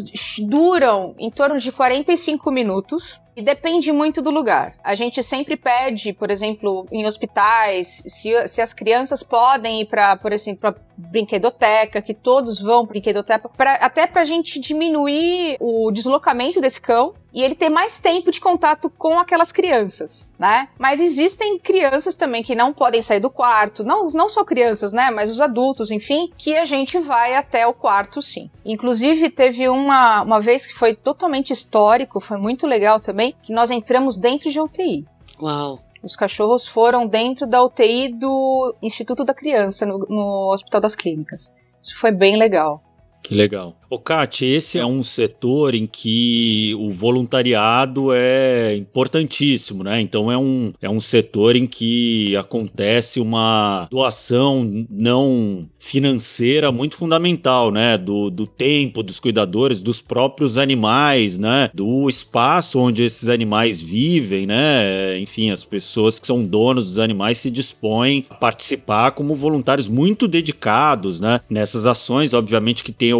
duram 0.40 1.14
em 1.16 1.31
torno 1.31 1.57
de 1.61 1.71
45 1.71 2.51
minutos 2.51 3.21
e 3.37 3.43
depende 3.43 3.93
muito 3.93 4.21
do 4.21 4.31
lugar. 4.31 4.75
A 4.83 4.95
gente 4.95 5.23
sempre 5.23 5.57
pede, 5.57 6.12
por 6.12 6.31
exemplo, 6.31 6.87
em 6.90 7.07
hospitais, 7.07 8.03
se, 8.07 8.49
se 8.49 8.61
as 8.61 8.73
crianças 8.73 9.23
podem 9.23 9.83
ir 9.83 9.87
para, 9.87 10.16
por 10.16 10.33
exemplo, 10.33 10.61
para 10.61 10.77
brinquedoteca, 10.97 12.03
que 12.03 12.14
todos 12.14 12.61
vão 12.61 12.85
brinquedoteca, 12.85 13.49
pra, 13.49 13.75
até 13.75 14.07
para 14.07 14.23
a 14.23 14.25
gente 14.25 14.59
diminuir 14.59 15.57
o 15.61 15.90
deslocamento 15.90 16.61
desse 16.61 16.81
cão 16.81 17.14
e 17.33 17.43
ele 17.43 17.55
ter 17.55 17.69
mais 17.69 18.01
tempo 18.01 18.31
de 18.31 18.40
contato 18.40 18.90
com 18.90 19.19
aquelas 19.19 19.53
crianças, 19.53 20.27
né? 20.38 20.69
Mas 20.77 21.01
existem 21.01 21.59
crianças 21.59 22.16
também 22.16 22.43
que 22.43 22.57
não 22.57 22.73
podem 22.73 23.01
sair 23.01 23.21
do 23.21 23.31
quarto, 23.31 23.85
não, 23.85 24.11
não 24.11 24.29
só 24.29 24.45
crianças, 24.45 24.93
né? 24.93 25.11
Mas 25.11 25.31
os 25.31 25.40
adultos, 25.40 25.90
enfim, 25.90 26.33
que 26.37 26.57
a 26.57 26.64
gente 26.64 26.99
vai 26.99 27.35
até 27.35 27.66
o 27.66 27.73
quarto 27.73 28.21
sim. 28.21 28.51
Inclusive, 28.64 29.31
teve 29.31 29.69
uma, 29.69 30.23
uma 30.23 30.40
vez 30.40 30.66
que 30.66 30.75
foi 30.75 30.95
totalmente 30.95 31.53
histórico, 31.53 32.21
foi 32.21 32.37
muito 32.37 32.66
legal 32.66 32.99
também, 32.99 33.19
que 33.42 33.52
nós 33.52 33.70
entramos 33.70 34.16
dentro 34.16 34.50
de 34.50 34.61
UTI. 34.61 35.06
Uau! 35.40 35.80
Os 36.02 36.16
cachorros 36.16 36.66
foram 36.66 37.06
dentro 37.06 37.46
da 37.46 37.62
UTI 37.62 38.09
do 38.09 38.74
Instituto 38.83 39.24
da 39.24 39.35
Criança, 39.35 39.85
no, 39.85 39.98
no 40.09 40.52
Hospital 40.52 40.80
das 40.80 40.94
Clínicas. 40.94 41.52
Isso 41.83 41.96
foi 41.96 42.11
bem 42.11 42.37
legal. 42.37 42.83
Que 43.22 43.35
legal. 43.35 43.74
Ô, 43.92 43.98
Kátia, 43.98 44.46
esse 44.46 44.79
é 44.79 44.87
um 44.87 45.03
setor 45.03 45.74
em 45.74 45.85
que 45.85 46.72
o 46.79 46.92
voluntariado 46.92 48.12
é 48.12 48.76
importantíssimo, 48.76 49.83
né? 49.83 50.00
Então 50.00 50.31
é 50.31 50.38
um, 50.38 50.72
é 50.81 50.88
um 50.88 51.00
setor 51.00 51.57
em 51.57 51.66
que 51.66 52.37
acontece 52.37 53.18
uma 53.18 53.88
doação 53.90 54.87
não 54.88 55.68
financeira 55.81 56.70
muito 56.70 56.96
fundamental, 56.96 57.72
né? 57.72 57.98
Do, 57.98 58.31
do 58.31 58.46
tempo 58.46 59.03
dos 59.03 59.18
cuidadores, 59.18 59.83
dos 59.83 60.00
próprios 60.00 60.57
animais, 60.57 61.37
né? 61.37 61.68
Do 61.74 62.09
espaço 62.09 62.79
onde 62.79 63.03
esses 63.03 63.29
animais 63.29 63.81
vivem, 63.81 64.46
né? 64.46 65.18
Enfim, 65.18 65.50
as 65.50 65.64
pessoas 65.64 66.20
que 66.20 66.29
são 66.29 66.44
donos 66.44 66.87
dos 66.87 66.98
animais 67.00 67.38
se 67.38 67.50
dispõem 67.50 68.24
a 68.31 68.37
participar 68.37 69.11
como 69.12 69.35
voluntários 69.35 69.88
muito 69.88 70.29
dedicados, 70.29 71.20
né? 71.20 71.40
Nessas 71.50 71.87
ações, 71.87 72.33
obviamente 72.33 72.85
que 72.85 72.92
tem 72.92 73.12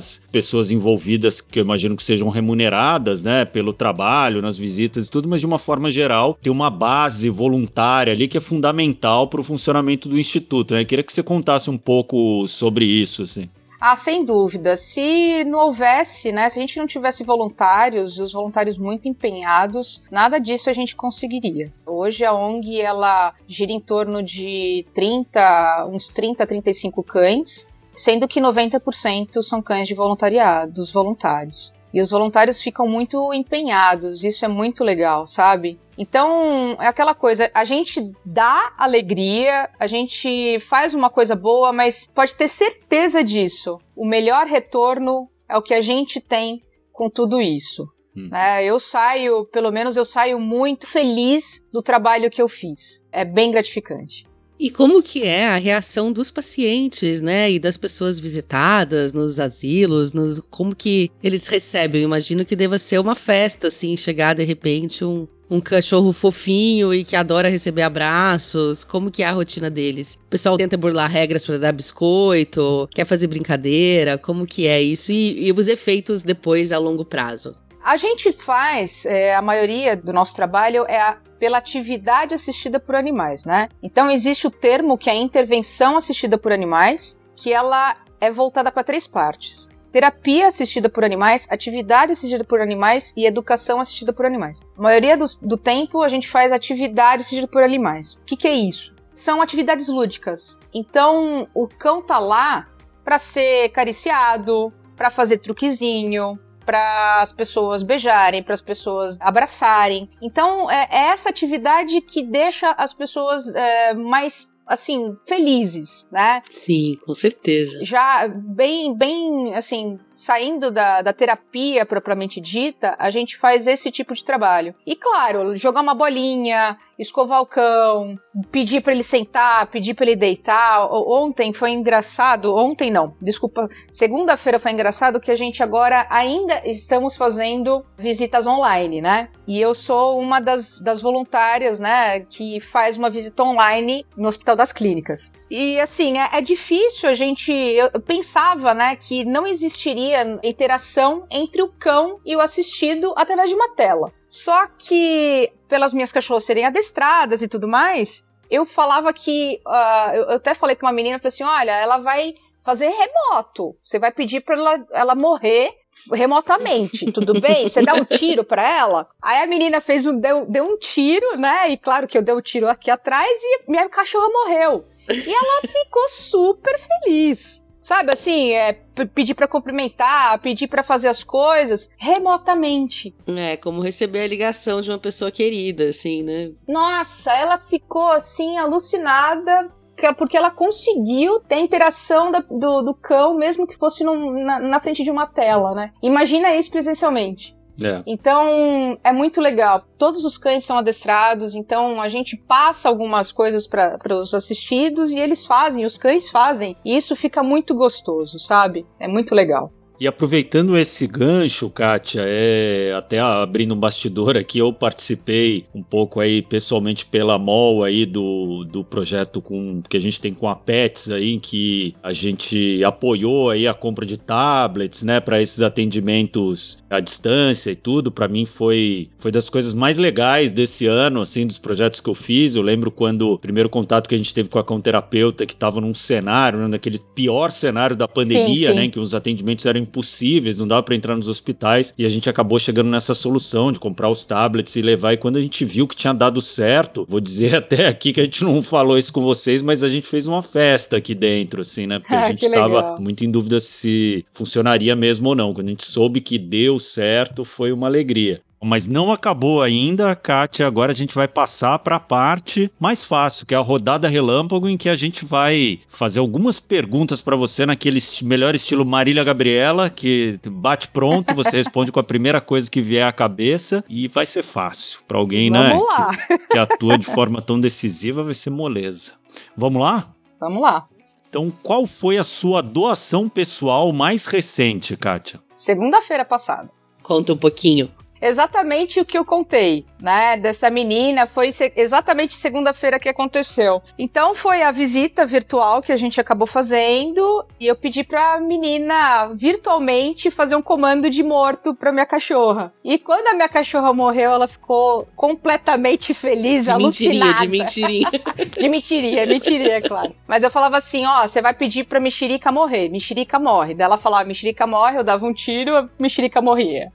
algumas 0.00 0.22
pessoas 0.32 0.70
envolvidas 0.70 1.40
que 1.40 1.58
eu 1.58 1.64
imagino 1.64 1.96
que 1.96 2.02
sejam 2.02 2.28
remuneradas, 2.28 3.22
né, 3.22 3.44
pelo 3.44 3.72
trabalho, 3.72 4.42
nas 4.42 4.56
visitas 4.56 5.06
e 5.06 5.10
tudo, 5.10 5.28
mas 5.28 5.40
de 5.40 5.46
uma 5.46 5.58
forma 5.58 5.90
geral, 5.90 6.38
tem 6.40 6.50
uma 6.50 6.70
base 6.70 7.28
voluntária 7.28 8.12
ali 8.12 8.26
que 8.26 8.38
é 8.38 8.40
fundamental 8.40 9.28
para 9.28 9.40
o 9.40 9.44
funcionamento 9.44 10.08
do 10.08 10.18
instituto, 10.18 10.74
né? 10.74 10.82
Eu 10.82 10.86
queria 10.86 11.04
que 11.04 11.12
você 11.12 11.22
contasse 11.22 11.68
um 11.68 11.78
pouco 11.78 12.46
sobre 12.48 12.84
isso, 12.84 13.22
assim. 13.22 13.48
Ah, 13.80 13.96
sem 13.96 14.26
dúvida. 14.26 14.76
Se 14.76 15.42
não 15.44 15.60
houvesse, 15.60 16.30
né, 16.30 16.50
se 16.50 16.58
a 16.58 16.60
gente 16.60 16.78
não 16.78 16.86
tivesse 16.86 17.24
voluntários, 17.24 18.18
os 18.18 18.32
voluntários 18.32 18.76
muito 18.76 19.08
empenhados, 19.08 20.02
nada 20.10 20.38
disso 20.38 20.68
a 20.68 20.72
gente 20.74 20.94
conseguiria. 20.94 21.72
Hoje 21.86 22.22
a 22.22 22.34
ONG 22.34 22.78
ela 22.78 23.32
gira 23.48 23.72
em 23.72 23.80
torno 23.80 24.22
de 24.22 24.84
30, 24.92 25.88
uns 25.90 26.08
30, 26.08 26.46
35 26.46 27.02
cães, 27.02 27.66
sendo 28.00 28.26
que 28.26 28.40
90% 28.40 29.42
são 29.42 29.60
cães 29.62 29.86
de 29.86 29.94
voluntariado, 29.94 30.72
dos 30.72 30.92
voluntários. 30.92 31.72
E 31.92 32.00
os 32.00 32.10
voluntários 32.10 32.62
ficam 32.62 32.86
muito 32.86 33.34
empenhados, 33.34 34.22
isso 34.22 34.44
é 34.44 34.48
muito 34.48 34.84
legal, 34.84 35.26
sabe? 35.26 35.78
Então, 35.98 36.76
é 36.80 36.86
aquela 36.86 37.14
coisa, 37.14 37.50
a 37.52 37.64
gente 37.64 38.12
dá 38.24 38.72
alegria, 38.78 39.68
a 39.78 39.86
gente 39.86 40.58
faz 40.60 40.94
uma 40.94 41.10
coisa 41.10 41.34
boa, 41.34 41.72
mas 41.72 42.08
pode 42.14 42.34
ter 42.36 42.48
certeza 42.48 43.24
disso. 43.24 43.78
O 43.96 44.06
melhor 44.06 44.46
retorno 44.46 45.28
é 45.48 45.56
o 45.56 45.62
que 45.62 45.74
a 45.74 45.80
gente 45.80 46.20
tem 46.20 46.62
com 46.92 47.10
tudo 47.10 47.40
isso. 47.40 47.88
Hum. 48.16 48.30
É, 48.34 48.64
eu 48.64 48.78
saio, 48.78 49.44
pelo 49.46 49.70
menos 49.70 49.96
eu 49.96 50.04
saio 50.04 50.38
muito 50.38 50.86
feliz 50.86 51.60
do 51.72 51.82
trabalho 51.82 52.30
que 52.30 52.40
eu 52.40 52.48
fiz. 52.48 53.02
É 53.10 53.24
bem 53.24 53.50
gratificante. 53.50 54.29
E 54.60 54.68
como 54.68 55.02
que 55.02 55.22
é 55.22 55.48
a 55.48 55.56
reação 55.56 56.12
dos 56.12 56.30
pacientes, 56.30 57.22
né, 57.22 57.50
e 57.50 57.58
das 57.58 57.78
pessoas 57.78 58.18
visitadas 58.18 59.14
nos 59.14 59.40
asilos, 59.40 60.12
nos, 60.12 60.38
como 60.50 60.76
que 60.76 61.10
eles 61.22 61.46
recebem? 61.46 62.02
Eu 62.02 62.04
imagino 62.04 62.44
que 62.44 62.54
deva 62.54 62.78
ser 62.78 62.98
uma 62.98 63.14
festa, 63.14 63.68
assim, 63.68 63.96
chegar 63.96 64.34
de 64.34 64.44
repente 64.44 65.02
um, 65.02 65.26
um 65.48 65.62
cachorro 65.62 66.12
fofinho 66.12 66.92
e 66.92 67.04
que 67.04 67.16
adora 67.16 67.48
receber 67.48 67.80
abraços? 67.80 68.84
Como 68.84 69.10
que 69.10 69.22
é 69.22 69.26
a 69.28 69.32
rotina 69.32 69.70
deles? 69.70 70.18
O 70.26 70.28
pessoal 70.28 70.58
tenta 70.58 70.76
burlar 70.76 71.10
regras 71.10 71.46
para 71.46 71.56
dar 71.56 71.72
biscoito, 71.72 72.86
quer 72.94 73.06
fazer 73.06 73.28
brincadeira? 73.28 74.18
Como 74.18 74.46
que 74.46 74.66
é 74.66 74.82
isso? 74.82 75.10
E, 75.10 75.48
e 75.48 75.52
os 75.52 75.68
efeitos 75.68 76.22
depois 76.22 76.70
a 76.70 76.78
longo 76.78 77.02
prazo? 77.02 77.56
A 77.82 77.96
gente 77.96 78.30
faz, 78.30 79.06
é, 79.06 79.34
a 79.34 79.40
maioria 79.40 79.96
do 79.96 80.12
nosso 80.12 80.34
trabalho 80.36 80.84
é 80.86 81.00
a, 81.00 81.16
pela 81.38 81.58
atividade 81.58 82.34
assistida 82.34 82.78
por 82.78 82.94
animais, 82.94 83.46
né? 83.46 83.68
Então 83.82 84.10
existe 84.10 84.46
o 84.46 84.50
termo 84.50 84.98
que 84.98 85.08
é 85.08 85.14
a 85.14 85.16
intervenção 85.16 85.96
assistida 85.96 86.36
por 86.36 86.52
animais, 86.52 87.16
que 87.34 87.52
ela 87.52 87.96
é 88.20 88.30
voltada 88.30 88.70
para 88.70 88.84
três 88.84 89.06
partes. 89.06 89.66
Terapia 89.90 90.46
assistida 90.46 90.88
por 90.88 91.04
animais, 91.04 91.48
atividade 91.50 92.12
assistida 92.12 92.44
por 92.44 92.60
animais 92.60 93.12
e 93.16 93.26
educação 93.26 93.80
assistida 93.80 94.12
por 94.12 94.26
animais. 94.26 94.60
A 94.78 94.82
maioria 94.82 95.16
do, 95.16 95.24
do 95.42 95.56
tempo 95.56 96.02
a 96.02 96.08
gente 96.08 96.28
faz 96.28 96.52
atividade 96.52 97.22
assistida 97.22 97.48
por 97.48 97.62
animais. 97.62 98.12
O 98.12 98.24
que, 98.24 98.36
que 98.36 98.46
é 98.46 98.54
isso? 98.54 98.94
São 99.12 99.40
atividades 99.40 99.88
lúdicas. 99.88 100.58
Então 100.72 101.48
o 101.54 101.66
cão 101.66 102.02
tá 102.02 102.18
lá 102.18 102.68
para 103.02 103.18
ser 103.18 103.70
cariciado, 103.70 104.72
para 104.96 105.10
fazer 105.10 105.38
truquezinho, 105.38 106.38
para 106.70 107.20
as 107.20 107.32
pessoas 107.32 107.82
beijarem, 107.82 108.44
para 108.44 108.54
as 108.54 108.60
pessoas 108.60 109.20
abraçarem. 109.20 110.08
Então, 110.22 110.70
é, 110.70 110.86
é, 110.88 110.98
essa 111.08 111.28
atividade 111.28 112.00
que 112.00 112.22
deixa 112.22 112.70
as 112.78 112.94
pessoas 112.94 113.52
é, 113.52 113.92
mais 113.92 114.48
assim, 114.64 115.16
felizes, 115.26 116.06
né? 116.12 116.40
Sim, 116.48 116.96
com 117.04 117.12
certeza. 117.12 117.84
Já 117.84 118.28
bem, 118.28 118.96
bem, 118.96 119.52
assim, 119.52 119.98
saindo 120.20 120.70
da, 120.70 121.02
da 121.02 121.12
terapia 121.12 121.84
propriamente 121.84 122.40
dita, 122.40 122.94
a 122.98 123.10
gente 123.10 123.36
faz 123.36 123.66
esse 123.66 123.90
tipo 123.90 124.14
de 124.14 124.24
trabalho. 124.24 124.74
E 124.86 124.94
claro, 124.94 125.56
jogar 125.56 125.80
uma 125.80 125.94
bolinha, 125.94 126.76
escovar 126.98 127.40
o 127.40 127.46
cão, 127.46 128.18
pedir 128.50 128.82
para 128.82 128.92
ele 128.92 129.02
sentar, 129.02 129.66
pedir 129.66 129.94
para 129.94 130.06
ele 130.06 130.16
deitar. 130.16 130.86
Ontem 130.92 131.52
foi 131.52 131.70
engraçado, 131.70 132.54
ontem 132.54 132.90
não, 132.90 133.14
desculpa, 133.20 133.68
segunda-feira 133.90 134.58
foi 134.58 134.72
engraçado 134.72 135.20
que 135.20 135.30
a 135.30 135.36
gente 135.36 135.62
agora 135.62 136.06
ainda 136.10 136.60
estamos 136.64 137.16
fazendo 137.16 137.84
visitas 137.98 138.46
online, 138.46 139.00
né? 139.00 139.28
E 139.46 139.60
eu 139.60 139.74
sou 139.74 140.18
uma 140.18 140.40
das, 140.40 140.78
das 140.80 141.00
voluntárias, 141.00 141.80
né, 141.80 142.20
que 142.20 142.60
faz 142.60 142.96
uma 142.96 143.10
visita 143.10 143.42
online 143.42 144.06
no 144.16 144.28
Hospital 144.28 144.54
das 144.54 144.72
Clínicas. 144.72 145.30
E 145.50 145.80
assim, 145.80 146.18
é, 146.18 146.28
é 146.34 146.40
difícil 146.40 147.08
a 147.08 147.14
gente. 147.14 147.50
Eu 147.52 148.00
pensava, 148.00 148.74
né, 148.74 148.94
que 148.96 149.24
não 149.24 149.46
existiria 149.46 150.09
interação 150.42 151.26
entre 151.30 151.62
o 151.62 151.68
cão 151.68 152.20
e 152.24 152.36
o 152.36 152.40
assistido 152.40 153.12
através 153.16 153.48
de 153.48 153.54
uma 153.54 153.74
tela. 153.74 154.12
Só 154.28 154.66
que, 154.78 155.52
pelas 155.68 155.92
minhas 155.92 156.12
cachorras 156.12 156.44
serem 156.44 156.64
adestradas 156.64 157.42
e 157.42 157.48
tudo 157.48 157.66
mais, 157.66 158.24
eu 158.50 158.64
falava 158.66 159.12
que. 159.12 159.60
Uh, 159.66 160.14
eu 160.14 160.30
até 160.32 160.54
falei 160.54 160.76
com 160.76 160.86
uma 160.86 160.92
menina, 160.92 161.18
falei 161.18 161.28
assim: 161.28 161.44
olha, 161.44 161.72
ela 161.72 161.98
vai 161.98 162.34
fazer 162.64 162.88
remoto. 162.88 163.76
Você 163.84 163.98
vai 163.98 164.12
pedir 164.12 164.40
para 164.40 164.56
ela, 164.56 164.86
ela 164.92 165.14
morrer 165.14 165.74
remotamente, 166.12 167.10
tudo 167.12 167.40
bem? 167.40 167.68
Você 167.68 167.82
dá 167.82 167.94
um 167.94 168.04
tiro 168.16 168.44
para 168.44 168.62
ela? 168.62 169.08
Aí 169.20 169.42
a 169.42 169.46
menina 169.46 169.80
fez 169.80 170.06
um 170.06 170.18
deu, 170.18 170.46
deu 170.46 170.64
um 170.64 170.78
tiro, 170.78 171.36
né? 171.36 171.70
E 171.70 171.76
claro 171.76 172.06
que 172.06 172.16
eu 172.16 172.22
dei 172.22 172.34
um 172.34 172.40
tiro 172.40 172.68
aqui 172.68 172.90
atrás 172.90 173.30
e 173.42 173.70
minha 173.70 173.88
cachorra 173.88 174.28
morreu. 174.28 174.84
E 175.08 175.34
ela 175.34 175.60
ficou 175.62 176.08
super 176.08 176.78
feliz. 176.78 177.64
Sabe 177.90 178.12
assim, 178.12 178.52
é, 178.52 178.74
pedir 179.12 179.34
para 179.34 179.48
cumprimentar, 179.48 180.38
pedir 180.38 180.68
para 180.68 180.80
fazer 180.80 181.08
as 181.08 181.24
coisas 181.24 181.90
remotamente. 181.96 183.12
É, 183.26 183.56
como 183.56 183.82
receber 183.82 184.20
a 184.20 184.28
ligação 184.28 184.80
de 184.80 184.92
uma 184.92 184.98
pessoa 184.98 185.28
querida, 185.32 185.88
assim, 185.88 186.22
né? 186.22 186.52
Nossa, 186.68 187.32
ela 187.32 187.58
ficou 187.58 188.12
assim 188.12 188.56
alucinada 188.58 189.72
porque 190.16 190.36
ela 190.36 190.52
conseguiu 190.52 191.40
ter 191.40 191.56
a 191.56 191.60
interação 191.60 192.30
da, 192.30 192.38
do, 192.38 192.80
do, 192.80 192.94
cão, 192.94 193.34
mesmo 193.34 193.66
que 193.66 193.76
fosse 193.76 194.04
num, 194.04 194.44
na, 194.44 194.60
na, 194.60 194.80
frente 194.80 195.02
de 195.02 195.10
uma 195.10 195.26
tela, 195.26 195.74
né? 195.74 195.92
Imagina 196.00 196.54
isso 196.54 196.70
presencialmente. 196.70 197.56
É. 197.82 198.02
Então 198.06 198.98
é 199.02 199.12
muito 199.12 199.40
legal. 199.40 199.84
Todos 199.96 200.24
os 200.24 200.36
cães 200.36 200.64
são 200.64 200.78
adestrados, 200.78 201.54
então 201.54 202.00
a 202.00 202.08
gente 202.08 202.36
passa 202.36 202.88
algumas 202.88 203.32
coisas 203.32 203.66
para 203.66 203.98
os 204.14 204.34
assistidos 204.34 205.10
e 205.10 205.18
eles 205.18 205.46
fazem, 205.46 205.84
os 205.84 205.96
cães 205.96 206.30
fazem. 206.30 206.76
E 206.84 206.96
isso 206.96 207.16
fica 207.16 207.42
muito 207.42 207.74
gostoso, 207.74 208.38
sabe? 208.38 208.86
É 208.98 209.08
muito 209.08 209.34
legal. 209.34 209.72
E 210.00 210.06
aproveitando 210.06 210.78
esse 210.78 211.06
gancho, 211.06 211.68
Kátia, 211.68 212.22
é, 212.24 212.94
até 212.96 213.20
abrindo 213.20 213.74
um 213.74 213.76
bastidor 213.76 214.34
aqui, 214.34 214.58
eu 214.58 214.72
participei 214.72 215.66
um 215.74 215.82
pouco 215.82 216.20
aí 216.20 216.40
pessoalmente 216.40 217.04
pela 217.04 217.38
MOL 217.38 217.84
aí 217.84 218.06
do, 218.06 218.64
do 218.64 218.82
projeto 218.82 219.42
com, 219.42 219.82
que 219.86 219.98
a 219.98 220.00
gente 220.00 220.18
tem 220.18 220.32
com 220.32 220.48
a 220.48 220.56
Pets 220.56 221.10
aí, 221.10 221.34
em 221.34 221.38
que 221.38 221.94
a 222.02 222.14
gente 222.14 222.82
apoiou 222.82 223.50
aí 223.50 223.68
a 223.68 223.74
compra 223.74 224.06
de 224.06 224.16
tablets, 224.16 225.02
né, 225.02 225.20
para 225.20 225.42
esses 225.42 225.60
atendimentos 225.60 226.78
à 226.88 226.98
distância 226.98 227.70
e 227.70 227.76
tudo. 227.76 228.10
Para 228.10 228.26
mim 228.26 228.46
foi, 228.46 229.10
foi 229.18 229.30
das 229.30 229.50
coisas 229.50 229.74
mais 229.74 229.98
legais 229.98 230.50
desse 230.50 230.86
ano, 230.86 231.20
assim, 231.20 231.46
dos 231.46 231.58
projetos 231.58 232.00
que 232.00 232.08
eu 232.08 232.14
fiz. 232.14 232.54
Eu 232.54 232.62
lembro 232.62 232.90
quando 232.90 233.32
o 233.32 233.38
primeiro 233.38 233.68
contato 233.68 234.08
que 234.08 234.14
a 234.14 234.18
gente 234.18 234.32
teve 234.32 234.48
com 234.48 234.58
a 234.58 234.64
conterapeuta 234.64 235.44
que 235.44 235.52
estava 235.52 235.78
num 235.78 235.92
cenário, 235.92 236.58
né, 236.58 236.68
naquele 236.68 236.98
pior 237.14 237.52
cenário 237.52 237.94
da 237.94 238.08
pandemia, 238.08 238.68
sim, 238.68 238.72
sim. 238.72 238.74
né, 238.74 238.84
em 238.86 238.90
que 238.90 238.98
os 238.98 239.14
atendimentos 239.14 239.66
eram 239.66 239.89
impossíveis, 239.90 240.56
não 240.56 240.66
dava 240.66 240.82
para 240.82 240.94
entrar 240.94 241.16
nos 241.16 241.28
hospitais 241.28 241.92
e 241.98 242.06
a 242.06 242.08
gente 242.08 242.30
acabou 242.30 242.58
chegando 242.58 242.88
nessa 242.88 243.12
solução 243.12 243.72
de 243.72 243.80
comprar 243.80 244.08
os 244.08 244.24
tablets 244.24 244.76
e 244.76 244.82
levar. 244.82 245.12
E 245.12 245.16
quando 245.16 245.36
a 245.36 245.42
gente 245.42 245.64
viu 245.64 245.86
que 245.86 245.96
tinha 245.96 246.14
dado 246.14 246.40
certo, 246.40 247.04
vou 247.08 247.20
dizer 247.20 247.56
até 247.56 247.88
aqui 247.88 248.12
que 248.12 248.20
a 248.20 248.24
gente 248.24 248.44
não 248.44 248.62
falou 248.62 248.96
isso 248.96 249.12
com 249.12 249.22
vocês, 249.22 249.62
mas 249.62 249.82
a 249.82 249.88
gente 249.88 250.06
fez 250.06 250.26
uma 250.26 250.42
festa 250.42 250.96
aqui 250.96 251.14
dentro, 251.14 251.60
assim, 251.60 251.86
né? 251.86 251.98
Porque 251.98 252.14
a 252.14 252.28
gente 252.30 252.48
tava 252.48 252.96
muito 253.00 253.24
em 253.24 253.30
dúvida 253.30 253.58
se 253.58 254.24
funcionaria 254.32 254.94
mesmo 254.94 255.28
ou 255.28 255.34
não. 255.34 255.52
Quando 255.52 255.66
a 255.66 255.70
gente 255.70 255.84
soube 255.84 256.20
que 256.20 256.38
deu 256.38 256.78
certo, 256.78 257.44
foi 257.44 257.72
uma 257.72 257.88
alegria. 257.88 258.40
Mas 258.62 258.86
não 258.86 259.10
acabou 259.10 259.62
ainda, 259.62 260.14
Kátia. 260.14 260.66
Agora 260.66 260.92
a 260.92 260.94
gente 260.94 261.14
vai 261.14 261.26
passar 261.26 261.78
para 261.78 261.96
a 261.96 262.00
parte 262.00 262.70
mais 262.78 263.02
fácil, 263.02 263.46
que 263.46 263.54
é 263.54 263.56
a 263.56 263.62
rodada 263.62 264.06
relâmpago, 264.06 264.68
em 264.68 264.76
que 264.76 264.88
a 264.88 264.96
gente 264.96 265.24
vai 265.24 265.80
fazer 265.88 266.18
algumas 266.18 266.60
perguntas 266.60 267.22
para 267.22 267.36
você 267.36 267.64
naquele 267.64 267.98
esti 267.98 268.24
melhor 268.24 268.54
estilo 268.54 268.84
Marília 268.84 269.24
Gabriela, 269.24 269.88
que 269.88 270.38
bate 270.46 270.88
pronto, 270.88 271.34
você 271.34 271.56
responde 271.56 271.90
com 271.90 272.00
a 272.00 272.04
primeira 272.04 272.40
coisa 272.40 272.70
que 272.70 272.82
vier 272.82 273.06
à 273.06 273.12
cabeça 273.12 273.82
e 273.88 274.06
vai 274.08 274.26
ser 274.26 274.42
fácil. 274.42 275.00
Para 275.08 275.18
alguém, 275.18 275.50
Vamos 275.50 275.66
né, 275.66 275.78
lá. 275.78 276.16
que, 276.16 276.38
que 276.48 276.58
atua 276.58 276.98
de 276.98 277.06
forma 277.06 277.40
tão 277.40 277.58
decisiva, 277.58 278.22
vai 278.22 278.34
ser 278.34 278.50
moleza. 278.50 279.12
Vamos 279.56 279.80
lá? 279.80 280.12
Vamos 280.38 280.60
lá. 280.60 280.86
Então, 281.28 281.50
qual 281.62 281.86
foi 281.86 282.18
a 282.18 282.24
sua 282.24 282.60
doação 282.60 283.28
pessoal 283.28 283.92
mais 283.92 284.26
recente, 284.26 284.96
Kátia? 284.96 285.40
Segunda-feira 285.56 286.24
passada. 286.24 286.68
Conta 287.02 287.32
um 287.32 287.36
pouquinho. 287.36 287.88
Exatamente 288.20 289.00
o 289.00 289.04
que 289.04 289.16
eu 289.16 289.24
contei, 289.24 289.86
né? 290.00 290.36
Dessa 290.36 290.70
menina, 290.70 291.26
foi 291.26 291.50
exatamente 291.76 292.34
segunda-feira 292.34 292.98
que 292.98 293.08
aconteceu. 293.08 293.82
Então 293.98 294.34
foi 294.34 294.62
a 294.62 294.70
visita 294.70 295.26
virtual 295.26 295.82
que 295.82 295.92
a 295.92 295.96
gente 295.96 296.20
acabou 296.20 296.46
fazendo 296.46 297.44
e 297.58 297.66
eu 297.66 297.76
pedi 297.76 298.04
pra 298.04 298.40
menina 298.40 299.30
virtualmente 299.34 300.30
fazer 300.30 300.56
um 300.56 300.62
comando 300.62 301.08
de 301.08 301.22
morto 301.22 301.74
pra 301.74 301.92
minha 301.92 302.06
cachorra. 302.06 302.72
E 302.84 302.98
quando 302.98 303.28
a 303.28 303.34
minha 303.34 303.48
cachorra 303.48 303.92
morreu, 303.92 304.32
ela 304.32 304.48
ficou 304.48 305.08
completamente 305.16 306.14
feliz, 306.14 306.66
De 306.66 306.74
mentirinha, 306.74 307.24
alucinada. 307.24 307.40
de 307.46 307.48
mentirinha. 307.48 308.10
De 308.58 308.68
mentiria, 308.68 309.26
mentiria, 309.26 309.76
é 309.76 309.80
claro. 309.80 310.14
Mas 310.26 310.42
eu 310.42 310.50
falava 310.50 310.76
assim, 310.76 311.04
ó, 311.06 311.26
você 311.26 311.40
vai 311.42 311.54
pedir 311.54 311.84
pra 311.84 312.00
mexerica 312.00 312.52
morrer, 312.52 312.88
mexerica 312.88 313.38
morre. 313.38 313.74
Daí 313.74 313.84
ela 313.84 313.98
falava, 313.98 314.24
mexerica 314.24 314.66
morre, 314.66 314.98
eu 314.98 315.04
dava 315.04 315.26
um 315.26 315.32
tiro, 315.32 315.76
a 315.76 315.88
mexerica 315.98 316.40
morria. 316.40 316.92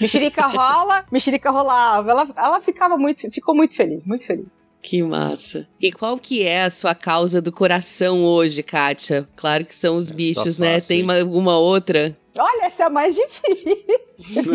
Mexerica 0.00 0.46
rola, 0.46 1.04
mexerica 1.10 1.50
rolava. 1.50 2.10
Ela, 2.10 2.28
ela 2.36 2.60
ficava 2.60 2.96
muito, 2.96 3.30
ficou 3.30 3.54
muito 3.54 3.74
feliz, 3.74 4.04
muito 4.04 4.24
feliz. 4.24 4.62
Que 4.80 5.02
massa. 5.02 5.68
E 5.80 5.90
qual 5.90 6.16
que 6.18 6.44
é 6.44 6.62
a 6.62 6.70
sua 6.70 6.94
causa 6.94 7.42
do 7.42 7.50
coração 7.50 8.24
hoje, 8.24 8.62
Kátia? 8.62 9.28
Claro 9.36 9.64
que 9.64 9.74
são 9.74 9.96
os 9.96 10.06
Essa 10.06 10.14
bichos, 10.14 10.56
tá 10.56 10.62
né? 10.62 10.80
Tem 10.80 11.08
alguma 11.20 11.58
outra? 11.58 12.16
Olha, 12.38 12.66
essa 12.66 12.84
é 12.84 12.86
a 12.86 12.90
mais 12.90 13.16
difícil. 13.16 14.44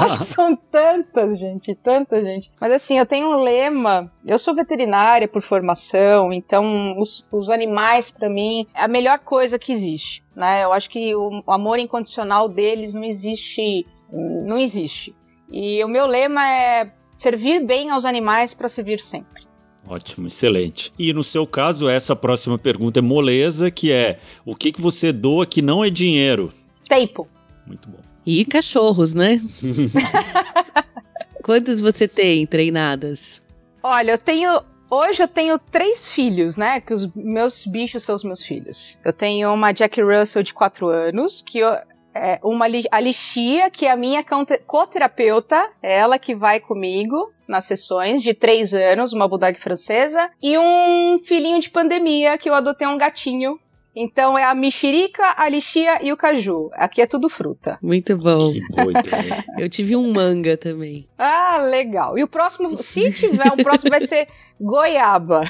Acho 0.00 0.18
que 0.18 0.24
são 0.24 0.54
tantas, 0.54 1.36
gente, 1.36 1.74
tanta 1.74 2.22
gente. 2.22 2.52
Mas 2.60 2.72
assim, 2.72 2.98
eu 2.98 3.04
tenho 3.04 3.28
um 3.28 3.42
lema. 3.42 4.12
Eu 4.24 4.38
sou 4.38 4.54
veterinária 4.54 5.26
por 5.26 5.42
formação, 5.42 6.32
então 6.32 6.96
os, 7.00 7.26
os 7.32 7.50
animais, 7.50 8.10
pra 8.10 8.30
mim, 8.30 8.66
é 8.72 8.82
a 8.82 8.88
melhor 8.88 9.18
coisa 9.18 9.58
que 9.58 9.72
existe. 9.72 10.22
Né? 10.36 10.62
Eu 10.62 10.72
acho 10.72 10.88
que 10.88 11.14
o 11.16 11.42
amor 11.48 11.80
incondicional 11.80 12.48
deles 12.48 12.94
não 12.94 13.02
existe. 13.02 13.84
Não 14.12 14.58
existe. 14.58 15.14
E 15.50 15.82
o 15.84 15.88
meu 15.88 16.06
lema 16.06 16.46
é 16.46 16.92
servir 17.16 17.64
bem 17.64 17.90
aos 17.90 18.04
animais 18.04 18.54
para 18.54 18.68
servir 18.68 19.00
sempre. 19.00 19.48
Ótimo, 19.86 20.26
excelente. 20.26 20.92
E 20.98 21.12
no 21.12 21.24
seu 21.24 21.46
caso, 21.46 21.88
essa 21.88 22.14
próxima 22.14 22.58
pergunta 22.58 22.98
é 22.98 23.02
moleza, 23.02 23.70
que 23.70 23.90
é 23.90 24.18
o 24.44 24.54
que, 24.54 24.70
que 24.70 24.80
você 24.80 25.12
doa 25.12 25.46
que 25.46 25.62
não 25.62 25.82
é 25.82 25.88
dinheiro? 25.88 26.52
Tempo. 26.86 27.26
Muito 27.66 27.88
bom. 27.88 27.98
E 28.24 28.44
cachorros, 28.44 29.14
né? 29.14 29.40
Quantas 31.42 31.80
você 31.80 32.06
tem 32.06 32.46
treinadas? 32.46 33.42
Olha, 33.82 34.12
eu 34.12 34.18
tenho. 34.18 34.62
Hoje 34.90 35.22
eu 35.22 35.28
tenho 35.28 35.58
três 35.58 36.08
filhos, 36.08 36.56
né? 36.56 36.80
Que 36.80 36.92
os 36.92 37.14
meus 37.14 37.64
bichos 37.64 38.02
são 38.02 38.14
os 38.14 38.22
meus 38.22 38.42
filhos. 38.42 38.98
Eu 39.02 39.12
tenho 39.12 39.52
uma 39.52 39.72
Jack 39.72 40.00
Russell 40.02 40.42
de 40.42 40.52
4 40.52 40.88
anos, 40.88 41.42
que 41.42 41.58
eu, 41.58 41.74
é 42.18 42.40
uma 42.42 42.66
a 42.90 43.00
Lixia, 43.00 43.70
que 43.70 43.86
é 43.86 43.90
a 43.90 43.96
minha 43.96 44.24
coterapeuta, 44.66 45.68
ela 45.82 46.18
que 46.18 46.34
vai 46.34 46.60
comigo 46.60 47.28
nas 47.48 47.64
sessões, 47.64 48.22
de 48.22 48.34
3 48.34 48.74
anos, 48.74 49.12
uma 49.12 49.28
bulldog 49.28 49.58
francesa, 49.58 50.30
e 50.42 50.58
um 50.58 51.18
filhinho 51.24 51.60
de 51.60 51.70
pandemia, 51.70 52.36
que 52.36 52.50
eu 52.50 52.54
adotei 52.54 52.86
um 52.86 52.98
gatinho. 52.98 53.58
Então 54.00 54.38
é 54.38 54.44
a 54.44 54.54
mexerica, 54.54 55.34
a 55.36 55.48
lixia 55.48 55.98
e 56.04 56.12
o 56.12 56.16
caju. 56.16 56.70
Aqui 56.74 57.02
é 57.02 57.06
tudo 57.06 57.28
fruta. 57.28 57.78
Muito 57.82 58.16
bom. 58.16 58.52
Que 58.52 58.60
boa 58.70 58.90
ideia. 58.90 59.44
Eu 59.58 59.68
tive 59.68 59.96
um 59.96 60.12
manga 60.12 60.56
também. 60.56 61.08
Ah, 61.18 61.56
legal. 61.68 62.16
E 62.16 62.22
o 62.22 62.28
próximo, 62.28 62.80
se 62.80 63.10
tiver, 63.10 63.52
o 63.52 63.56
próximo 63.56 63.90
vai 63.90 64.00
ser 64.00 64.28
goiaba. 64.60 65.42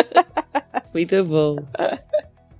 Muito 0.94 1.22
bom. 1.24 1.56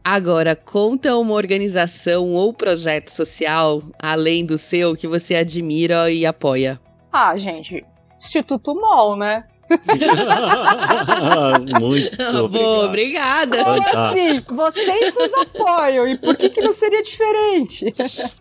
Agora, 0.09 0.55
conta 0.55 1.17
uma 1.17 1.35
organização 1.35 2.33
ou 2.33 2.55
projeto 2.55 3.09
social, 3.09 3.83
além 4.01 4.47
do 4.47 4.57
seu, 4.57 4.95
que 4.95 5.09
você 5.09 5.35
admira 5.35 6.09
e 6.13 6.25
apoia. 6.25 6.81
Ah, 7.13 7.37
gente, 7.37 7.85
Instituto 8.17 8.73
MOL, 8.73 9.17
né? 9.17 9.49
Muito 11.81 12.49
Boa, 12.49 12.87
obrigada. 12.87 13.65
Como 13.65 13.83
Fantástico. 13.83 14.61
assim? 14.63 14.81
Vocês 14.85 15.15
nos 15.15 15.35
apoiam. 15.35 16.07
E 16.09 16.17
por 16.17 16.37
que, 16.37 16.49
que 16.51 16.61
não 16.61 16.73
seria 16.73 17.03
diferente? 17.03 17.93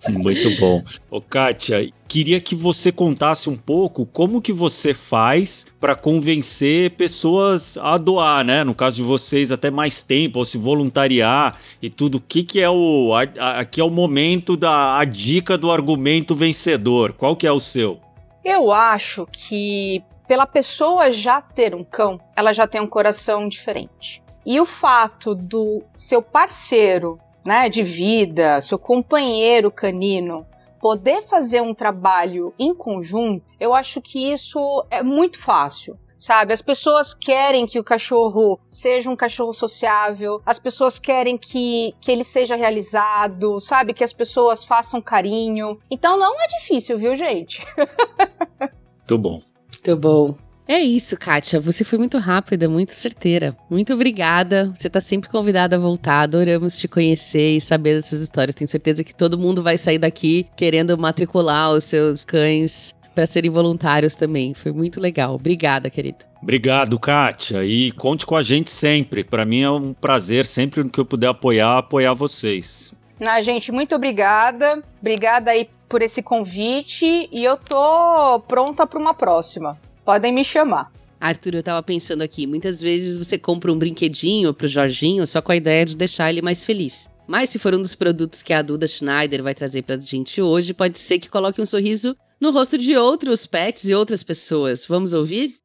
Muito 0.10 0.50
bom. 0.60 0.84
Ô, 1.10 1.20
Kátia, 1.22 1.90
queria 2.08 2.40
que 2.40 2.56
você 2.56 2.92
contasse 2.92 3.50
um 3.50 3.56
pouco 3.56 4.06
como 4.06 4.42
que 4.42 4.54
você 4.54 4.94
faz 4.94 5.66
para 5.80 5.96
convencer 5.96 6.92
pessoas 6.92 7.78
a 7.78 7.98
doar, 7.98 8.44
né? 8.46 8.64
No 8.64 8.76
caso 8.76 8.98
de 8.98 9.04
vocês, 9.04 9.52
até 9.52 9.72
mais 9.72 10.04
tempo, 10.04 10.40
ou 10.40 10.46
se 10.46 10.58
voluntariar 10.58 11.60
e 11.82 11.90
tudo. 11.90 12.18
O 12.18 12.22
que, 12.22 12.44
que 12.44 12.62
é 12.62 12.70
o. 12.70 13.14
a- 13.14 13.28
a- 13.44 13.60
aqui 13.62 13.82
é 13.82 13.84
o 13.84 13.90
momento 13.90 14.56
da 14.56 14.98
a 15.00 15.06
dica 15.06 15.58
do 15.58 15.72
argumento 15.72 16.36
vencedor. 16.36 17.14
Qual 17.14 17.36
que 17.36 17.48
é 17.48 17.52
o 17.52 17.60
seu? 17.60 18.00
Eu 18.44 18.72
acho 18.72 19.28
que 19.32 20.04
pela 20.28 20.46
pessoa 20.46 21.12
já 21.12 21.42
ter 21.42 21.74
um 21.76 21.84
cão, 21.84 22.20
ela 22.36 22.54
já 22.54 22.68
tem 22.68 22.82
um 22.82 22.88
coração 22.88 23.48
diferente. 23.48 24.24
E 24.46 24.60
o 24.60 24.66
fato 24.66 25.34
do 25.34 25.84
seu 25.96 26.22
parceiro, 26.22 27.20
né, 27.44 27.68
de 27.70 27.84
vida, 27.84 28.62
seu 28.62 28.78
companheiro 28.78 29.72
canino, 29.72 30.46
poder 30.80 31.24
fazer 31.24 31.62
um 31.62 31.74
trabalho 31.74 32.54
em 32.60 32.74
conjunto, 32.74 33.44
eu 33.60 33.74
acho 33.74 34.00
que 34.02 34.32
isso 34.32 34.86
é 34.92 35.02
muito 35.02 35.40
fácil. 35.40 35.98
Sabe, 36.18 36.54
as 36.54 36.62
pessoas 36.62 37.14
querem 37.14 37.68
que 37.68 37.78
o 37.78 37.84
cachorro 37.84 38.60
seja 38.68 39.12
um 39.12 39.16
cachorro 39.16 39.54
sociável, 39.54 40.42
as 40.46 40.58
pessoas 40.58 40.98
querem 40.98 41.38
que, 41.38 41.94
que 42.00 42.10
ele 42.10 42.24
seja 42.24 42.56
realizado, 42.56 43.60
sabe, 43.60 43.94
que 43.94 44.04
as 44.04 44.14
pessoas 44.14 44.64
façam 44.64 45.02
carinho. 45.02 45.80
Então 45.92 46.18
não 46.18 46.34
é 46.42 46.48
difícil, 46.48 46.98
viu, 46.98 47.16
gente? 47.16 47.64
Muito 48.98 49.18
bom. 49.20 49.55
Muito 49.86 50.02
bom. 50.02 50.36
É 50.68 50.80
isso, 50.80 51.16
Kátia. 51.16 51.60
Você 51.60 51.84
foi 51.84 52.00
muito 52.00 52.18
rápida, 52.18 52.68
muito 52.68 52.92
certeira. 52.92 53.56
Muito 53.70 53.94
obrigada. 53.94 54.74
Você 54.76 54.90
tá 54.90 55.00
sempre 55.00 55.30
convidada 55.30 55.76
a 55.76 55.80
voltar. 55.80 56.22
Adoramos 56.22 56.80
te 56.80 56.88
conhecer 56.88 57.58
e 57.58 57.62
saber 57.62 57.96
dessas 57.96 58.20
histórias. 58.20 58.56
Tenho 58.56 58.68
certeza 58.68 59.04
que 59.04 59.14
todo 59.14 59.38
mundo 59.38 59.62
vai 59.62 59.78
sair 59.78 60.00
daqui 60.00 60.48
querendo 60.58 60.98
matricular 60.98 61.72
os 61.72 61.84
seus 61.84 62.26
cães 62.26 62.96
para 63.14 63.28
serem 63.28 63.52
voluntários 63.52 64.16
também. 64.16 64.56
Foi 64.56 64.72
muito 64.72 65.00
legal. 65.00 65.36
Obrigada, 65.36 65.88
querida. 65.88 66.26
Obrigado, 66.42 66.98
Kátia. 66.98 67.64
E 67.64 67.92
conte 67.92 68.26
com 68.26 68.36
a 68.36 68.42
gente 68.42 68.72
sempre. 68.72 69.24
Para 69.24 69.46
mim 69.46 69.62
é 69.62 69.70
um 69.70 69.94
prazer, 69.94 70.48
sempre 70.48 70.90
que 70.90 71.00
eu 71.00 71.06
puder 71.06 71.28
apoiar, 71.28 71.78
apoiar 71.78 72.16
vocês. 72.16 72.92
Ah, 73.20 73.40
gente, 73.42 73.72
muito 73.72 73.96
obrigada. 73.96 74.84
Obrigada 75.00 75.52
aí 75.52 75.70
por 75.88 76.02
esse 76.02 76.22
convite 76.22 77.30
e 77.32 77.44
eu 77.44 77.58
tô 77.58 78.40
pronta 78.48 78.86
para 78.86 79.00
uma 79.00 79.14
próxima. 79.14 79.80
Podem 80.04 80.34
me 80.34 80.44
chamar. 80.44 80.92
Arthur, 81.20 81.56
eu 81.56 81.64
tava 81.64 81.82
pensando 81.82 82.22
aqui, 82.22 82.46
muitas 82.46 82.82
vezes 82.82 83.18
você 83.18 83.38
compra 83.38 83.72
um 83.72 83.78
brinquedinho 83.78 84.54
pro 84.54 84.68
Jorginho 84.68 85.26
só 85.26 85.42
com 85.42 85.52
a 85.52 85.56
ideia 85.56 85.86
de 85.86 85.96
deixar 85.96 86.30
ele 86.30 86.42
mais 86.42 86.64
feliz. 86.64 87.10
Mas 87.28 87.50
se 87.50 87.58
for 87.58 87.74
um 87.74 87.82
dos 87.82 87.96
produtos 87.96 88.44
que 88.44 88.54
a 88.54 88.62
Duda 88.62 88.88
Schneider 88.88 89.42
vai 89.42 89.54
trazer 89.54 89.82
pra 89.82 89.98
gente 89.98 90.42
hoje, 90.42 90.74
pode 90.74 91.00
ser 91.00 91.18
que 91.18 91.30
coloque 91.30 91.62
um 91.62 91.66
sorriso 91.66 92.16
no 92.40 92.52
rosto 92.52 92.78
de 92.78 92.96
outros 92.96 93.48
pets 93.48 93.90
e 93.90 93.96
outras 93.96 94.22
pessoas. 94.22 94.86
Vamos 94.86 95.14
ouvir? 95.14 95.56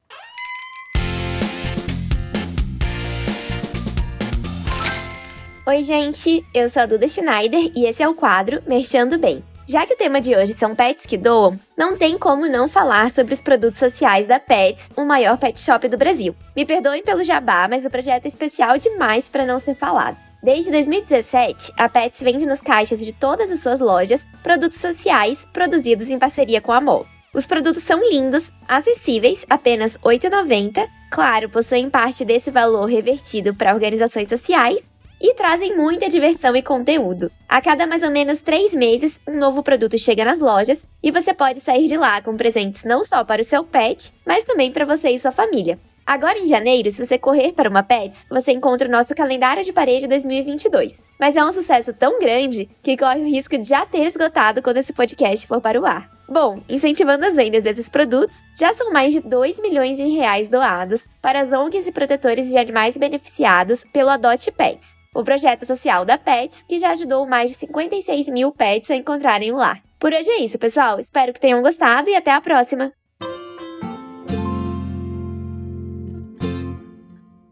Oi, 5.66 5.82
gente, 5.82 6.44
eu 6.54 6.68
sou 6.68 6.82
a 6.82 6.86
Duda 6.86 7.06
Schneider 7.06 7.70
e 7.76 7.84
esse 7.84 8.02
é 8.02 8.08
o 8.08 8.14
quadro 8.14 8.62
Mexendo 8.66 9.18
Bem. 9.18 9.44
Já 9.70 9.86
que 9.86 9.94
o 9.94 9.96
tema 9.96 10.20
de 10.20 10.34
hoje 10.34 10.52
são 10.52 10.74
pets 10.74 11.06
que 11.06 11.16
doam, 11.16 11.56
não 11.78 11.96
tem 11.96 12.18
como 12.18 12.48
não 12.48 12.66
falar 12.66 13.08
sobre 13.08 13.34
os 13.34 13.40
produtos 13.40 13.78
sociais 13.78 14.26
da 14.26 14.40
Pets, 14.40 14.90
o 14.96 15.04
maior 15.04 15.38
pet 15.38 15.60
shop 15.60 15.86
do 15.86 15.96
Brasil. 15.96 16.34
Me 16.56 16.66
perdoem 16.66 17.04
pelo 17.04 17.22
jabá, 17.22 17.68
mas 17.68 17.86
o 17.86 17.90
projeto 17.90 18.24
é 18.24 18.28
especial 18.28 18.76
demais 18.78 19.28
para 19.28 19.46
não 19.46 19.60
ser 19.60 19.76
falado. 19.76 20.16
Desde 20.42 20.72
2017, 20.72 21.72
a 21.76 21.88
Pets 21.88 22.20
vende 22.20 22.46
nos 22.46 22.60
caixas 22.60 22.98
de 22.98 23.12
todas 23.12 23.48
as 23.52 23.60
suas 23.60 23.78
lojas 23.78 24.26
produtos 24.42 24.80
sociais 24.80 25.46
produzidos 25.52 26.08
em 26.08 26.18
parceria 26.18 26.60
com 26.60 26.72
a 26.72 26.80
MOL. 26.80 27.06
Os 27.32 27.46
produtos 27.46 27.84
são 27.84 28.02
lindos, 28.10 28.50
acessíveis, 28.66 29.46
apenas 29.48 29.92
R$ 29.94 30.18
8,90. 30.18 30.84
Claro, 31.12 31.48
possuem 31.48 31.88
parte 31.88 32.24
desse 32.24 32.50
valor 32.50 32.86
revertido 32.86 33.54
para 33.54 33.72
organizações 33.72 34.28
sociais 34.28 34.89
e 35.20 35.34
trazem 35.34 35.76
muita 35.76 36.08
diversão 36.08 36.56
e 36.56 36.62
conteúdo. 36.62 37.30
A 37.48 37.60
cada 37.60 37.86
mais 37.86 38.02
ou 38.02 38.10
menos 38.10 38.40
três 38.40 38.74
meses, 38.74 39.20
um 39.28 39.36
novo 39.36 39.62
produto 39.62 39.98
chega 39.98 40.24
nas 40.24 40.40
lojas 40.40 40.86
e 41.02 41.10
você 41.10 41.34
pode 41.34 41.60
sair 41.60 41.86
de 41.86 41.96
lá 41.96 42.22
com 42.22 42.36
presentes 42.36 42.84
não 42.84 43.04
só 43.04 43.22
para 43.22 43.42
o 43.42 43.44
seu 43.44 43.62
pet, 43.62 44.12
mas 44.24 44.44
também 44.44 44.72
para 44.72 44.86
você 44.86 45.10
e 45.10 45.18
sua 45.18 45.30
família. 45.30 45.78
Agora 46.10 46.36
em 46.40 46.46
janeiro, 46.46 46.90
se 46.90 47.06
você 47.06 47.16
correr 47.16 47.52
para 47.52 47.70
uma 47.70 47.84
Pets, 47.84 48.26
você 48.28 48.50
encontra 48.50 48.88
o 48.88 48.90
nosso 48.90 49.14
calendário 49.14 49.62
de 49.62 49.72
parede 49.72 50.08
2022. 50.08 51.04
Mas 51.20 51.36
é 51.36 51.44
um 51.44 51.52
sucesso 51.52 51.92
tão 51.92 52.18
grande 52.18 52.68
que 52.82 52.96
corre 52.96 53.20
o 53.20 53.28
risco 53.28 53.56
de 53.56 53.62
já 53.62 53.86
ter 53.86 54.02
esgotado 54.06 54.60
quando 54.60 54.78
esse 54.78 54.92
podcast 54.92 55.46
for 55.46 55.60
para 55.60 55.80
o 55.80 55.86
ar. 55.86 56.10
Bom, 56.28 56.60
incentivando 56.68 57.24
as 57.24 57.36
vendas 57.36 57.62
desses 57.62 57.88
produtos, 57.88 58.36
já 58.58 58.74
são 58.74 58.92
mais 58.92 59.12
de 59.12 59.20
2 59.20 59.60
milhões 59.60 59.98
de 59.98 60.08
reais 60.08 60.48
doados 60.48 61.06
para 61.22 61.40
as 61.40 61.52
ONGs 61.52 61.86
e 61.86 61.92
protetores 61.92 62.48
de 62.48 62.58
animais 62.58 62.96
beneficiados 62.96 63.84
pelo 63.92 64.10
Adote 64.10 64.50
Pets, 64.50 64.98
o 65.14 65.24
projeto 65.24 65.66
social 65.66 66.04
da 66.04 66.16
Pets, 66.16 66.64
que 66.68 66.78
já 66.78 66.92
ajudou 66.92 67.26
mais 67.26 67.50
de 67.50 67.56
56 67.56 68.28
mil 68.28 68.52
pets 68.52 68.90
a 68.90 68.96
encontrarem 68.96 69.52
um 69.52 69.56
lar. 69.56 69.82
Por 69.98 70.12
hoje 70.12 70.30
é 70.30 70.44
isso, 70.44 70.58
pessoal. 70.58 71.00
Espero 71.00 71.32
que 71.32 71.40
tenham 71.40 71.62
gostado 71.62 72.08
e 72.08 72.14
até 72.14 72.30
a 72.30 72.40
próxima! 72.40 72.92